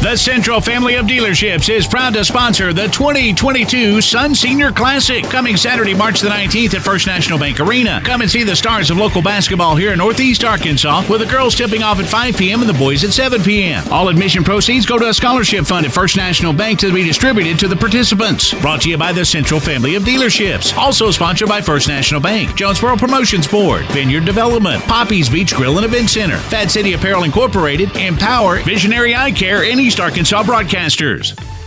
The 0.08 0.16
Central 0.16 0.62
Family 0.62 0.94
of 0.94 1.04
Dealerships 1.04 1.68
is 1.68 1.86
proud 1.86 2.14
to 2.14 2.24
sponsor 2.24 2.72
the 2.72 2.88
2022 2.88 4.00
Sun 4.00 4.34
Senior 4.34 4.72
Classic 4.72 5.22
coming 5.22 5.54
Saturday, 5.54 5.92
March 5.92 6.22
the 6.22 6.30
19th 6.30 6.72
at 6.72 6.80
First 6.80 7.06
National 7.06 7.38
Bank 7.38 7.60
Arena. 7.60 8.00
Come 8.02 8.22
and 8.22 8.30
see 8.30 8.42
the 8.42 8.56
stars 8.56 8.90
of 8.90 8.96
local 8.96 9.20
basketball 9.20 9.76
here 9.76 9.92
in 9.92 9.98
Northeast 9.98 10.44
Arkansas 10.44 11.04
with 11.10 11.20
the 11.20 11.26
girls 11.26 11.54
tipping 11.54 11.82
off 11.82 11.98
at 11.98 12.06
5 12.06 12.38
p.m. 12.38 12.62
and 12.62 12.70
the 12.70 12.78
boys 12.78 13.04
at 13.04 13.12
7 13.12 13.42
p.m. 13.42 13.86
All 13.92 14.08
admission 14.08 14.44
proceeds 14.44 14.86
go 14.86 14.98
to 14.98 15.10
a 15.10 15.12
scholarship 15.12 15.66
fund 15.66 15.84
at 15.84 15.92
First 15.92 16.16
National 16.16 16.54
Bank 16.54 16.78
to 16.78 16.90
be 16.90 17.04
distributed 17.04 17.58
to 17.58 17.68
the 17.68 17.76
participants. 17.76 18.54
Brought 18.62 18.80
to 18.82 18.88
you 18.88 18.96
by 18.96 19.12
the 19.12 19.26
Central 19.26 19.60
Family 19.60 19.94
of 19.94 20.04
Dealerships. 20.04 20.74
Also 20.74 21.10
sponsored 21.10 21.50
by 21.50 21.60
First 21.60 21.86
National 21.86 22.22
Bank, 22.22 22.56
Jonesboro 22.56 22.96
Promotions 22.96 23.46
Board, 23.46 23.84
Vineyard 23.88 24.24
Development, 24.24 24.82
Poppy's 24.84 25.28
Beach 25.28 25.54
Grill 25.54 25.76
and 25.76 25.84
Event 25.84 26.08
Center, 26.08 26.38
Fat 26.38 26.70
City 26.70 26.94
Apparel 26.94 27.24
Incorporated, 27.24 27.94
Empower, 27.94 28.62
Visionary 28.62 29.14
Eye 29.14 29.32
Care, 29.32 29.64
and 29.64 29.78
East 29.78 29.97
Arkansas 30.00 30.42
Broadcasters. 30.42 31.57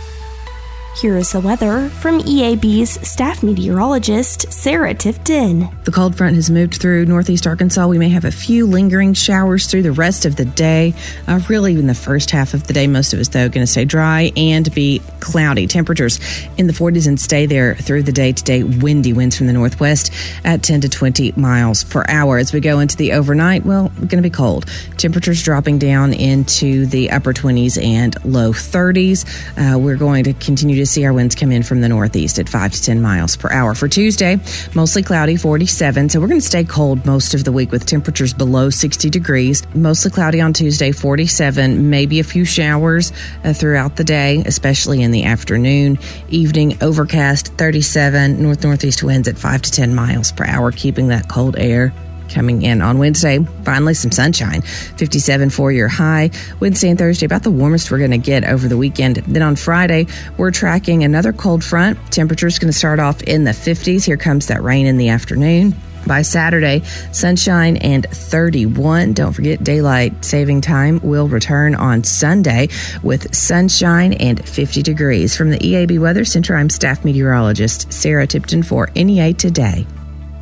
Here 0.94 1.16
is 1.16 1.32
the 1.32 1.40
weather 1.40 1.88
from 1.88 2.20
EAB's 2.20 3.08
staff 3.08 3.42
meteorologist, 3.42 4.52
Sarah 4.52 4.94
Tifton. 4.94 5.84
The 5.84 5.90
cold 5.90 6.14
front 6.14 6.36
has 6.36 6.50
moved 6.50 6.74
through 6.74 7.06
northeast 7.06 7.46
Arkansas. 7.46 7.86
We 7.86 7.96
may 7.96 8.10
have 8.10 8.26
a 8.26 8.30
few 8.30 8.66
lingering 8.66 9.14
showers 9.14 9.66
through 9.66 9.82
the 9.82 9.92
rest 9.92 10.26
of 10.26 10.36
the 10.36 10.44
day. 10.44 10.92
Uh, 11.26 11.40
really, 11.48 11.72
in 11.72 11.86
the 11.86 11.94
first 11.94 12.30
half 12.30 12.52
of 12.52 12.66
the 12.66 12.74
day, 12.74 12.86
most 12.86 13.14
of 13.14 13.20
us, 13.20 13.28
though, 13.28 13.48
going 13.48 13.64
to 13.64 13.66
stay 13.66 13.86
dry 13.86 14.32
and 14.36 14.72
be 14.74 15.00
cloudy. 15.18 15.66
Temperatures 15.66 16.20
in 16.58 16.66
the 16.66 16.74
40s 16.74 17.08
and 17.08 17.18
stay 17.18 17.46
there 17.46 17.74
through 17.74 18.02
the 18.02 18.12
day 18.12 18.32
today. 18.32 18.62
Windy 18.62 19.14
winds 19.14 19.36
from 19.36 19.46
the 19.46 19.54
northwest 19.54 20.12
at 20.44 20.62
10 20.62 20.82
to 20.82 20.90
20 20.90 21.32
miles 21.36 21.84
per 21.84 22.04
hour. 22.06 22.36
As 22.36 22.52
we 22.52 22.60
go 22.60 22.80
into 22.80 22.98
the 22.98 23.12
overnight, 23.14 23.64
well, 23.64 23.84
we're 23.98 24.06
going 24.06 24.22
to 24.22 24.28
be 24.28 24.30
cold. 24.30 24.66
Temperatures 24.98 25.42
dropping 25.42 25.78
down 25.78 26.12
into 26.12 26.84
the 26.84 27.10
upper 27.10 27.32
20s 27.32 27.82
and 27.82 28.22
low 28.26 28.52
30s. 28.52 29.24
Uh, 29.56 29.78
we're 29.78 29.96
going 29.96 30.24
to 30.24 30.34
continue 30.34 30.76
to 30.76 30.81
to 30.82 30.86
see 30.86 31.04
our 31.04 31.12
winds 31.12 31.34
come 31.34 31.52
in 31.52 31.62
from 31.62 31.80
the 31.80 31.88
northeast 31.88 32.38
at 32.38 32.48
5 32.48 32.72
to 32.72 32.82
10 32.82 33.00
miles 33.00 33.36
per 33.36 33.50
hour. 33.50 33.74
For 33.74 33.88
Tuesday, 33.88 34.38
mostly 34.74 35.02
cloudy, 35.02 35.36
47. 35.36 36.08
So 36.08 36.20
we're 36.20 36.28
going 36.28 36.40
to 36.40 36.46
stay 36.46 36.64
cold 36.64 37.04
most 37.06 37.34
of 37.34 37.44
the 37.44 37.52
week 37.52 37.72
with 37.72 37.86
temperatures 37.86 38.34
below 38.34 38.70
60 38.70 39.10
degrees. 39.10 39.62
Mostly 39.74 40.10
cloudy 40.10 40.40
on 40.40 40.52
Tuesday, 40.52 40.92
47. 40.92 41.88
Maybe 41.88 42.20
a 42.20 42.24
few 42.24 42.44
showers 42.44 43.12
uh, 43.44 43.52
throughout 43.52 43.96
the 43.96 44.04
day, 44.04 44.42
especially 44.46 45.02
in 45.02 45.10
the 45.10 45.24
afternoon. 45.24 45.98
Evening, 46.28 46.76
overcast, 46.82 47.48
37. 47.54 48.42
North 48.42 48.62
northeast 48.62 49.02
winds 49.02 49.28
at 49.28 49.38
5 49.38 49.62
to 49.62 49.70
10 49.70 49.94
miles 49.94 50.32
per 50.32 50.44
hour, 50.44 50.72
keeping 50.72 51.08
that 51.08 51.28
cold 51.28 51.56
air 51.56 51.92
coming 52.32 52.62
in 52.62 52.82
on 52.82 52.98
Wednesday. 52.98 53.38
Finally, 53.64 53.94
some 53.94 54.10
sunshine. 54.10 54.62
57 54.62 55.50
for 55.50 55.70
your 55.70 55.88
high. 55.88 56.30
Wednesday 56.60 56.90
and 56.90 56.98
Thursday, 56.98 57.26
about 57.26 57.42
the 57.42 57.50
warmest 57.50 57.90
we're 57.90 57.98
going 57.98 58.10
to 58.10 58.18
get 58.18 58.44
over 58.44 58.68
the 58.68 58.76
weekend. 58.76 59.16
Then 59.16 59.42
on 59.42 59.56
Friday, 59.56 60.06
we're 60.36 60.50
tracking 60.50 61.04
another 61.04 61.32
cold 61.32 61.62
front. 61.62 61.98
Temperature's 62.12 62.58
going 62.58 62.72
to 62.72 62.78
start 62.78 63.00
off 63.00 63.22
in 63.22 63.44
the 63.44 63.52
50s. 63.52 64.04
Here 64.04 64.16
comes 64.16 64.46
that 64.46 64.62
rain 64.62 64.86
in 64.86 64.96
the 64.96 65.10
afternoon. 65.10 65.74
By 66.06 66.22
Saturday, 66.22 66.82
sunshine 67.12 67.76
and 67.76 68.06
31. 68.10 69.12
Don't 69.12 69.32
forget, 69.32 69.62
daylight 69.62 70.24
saving 70.24 70.60
time 70.60 70.98
will 71.02 71.28
return 71.28 71.74
on 71.74 72.02
Sunday 72.02 72.68
with 73.02 73.34
sunshine 73.34 74.12
and 74.14 74.46
50 74.46 74.82
degrees. 74.82 75.36
From 75.36 75.50
the 75.50 75.58
EAB 75.58 76.00
Weather 76.00 76.24
Center, 76.24 76.56
I'm 76.56 76.70
staff 76.70 77.04
meteorologist 77.04 77.92
Sarah 77.92 78.26
Tipton 78.26 78.62
for 78.62 78.90
NEA 78.96 79.34
Today. 79.34 79.86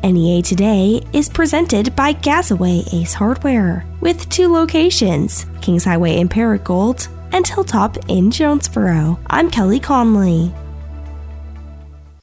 NEA 0.03 0.41
Today 0.41 1.01
is 1.13 1.29
presented 1.29 1.95
by 1.95 2.13
Gazaway 2.13 2.91
Ace 2.93 3.13
Hardware 3.13 3.85
with 3.99 4.27
two 4.29 4.51
locations 4.51 5.45
Kings 5.61 5.83
Highway 5.83 6.17
in 6.17 6.27
Paragould 6.27 7.07
and 7.31 7.47
Hilltop 7.47 7.97
in 8.09 8.31
Jonesboro. 8.31 9.19
I'm 9.29 9.51
Kelly 9.51 9.79
Conley. 9.79 10.53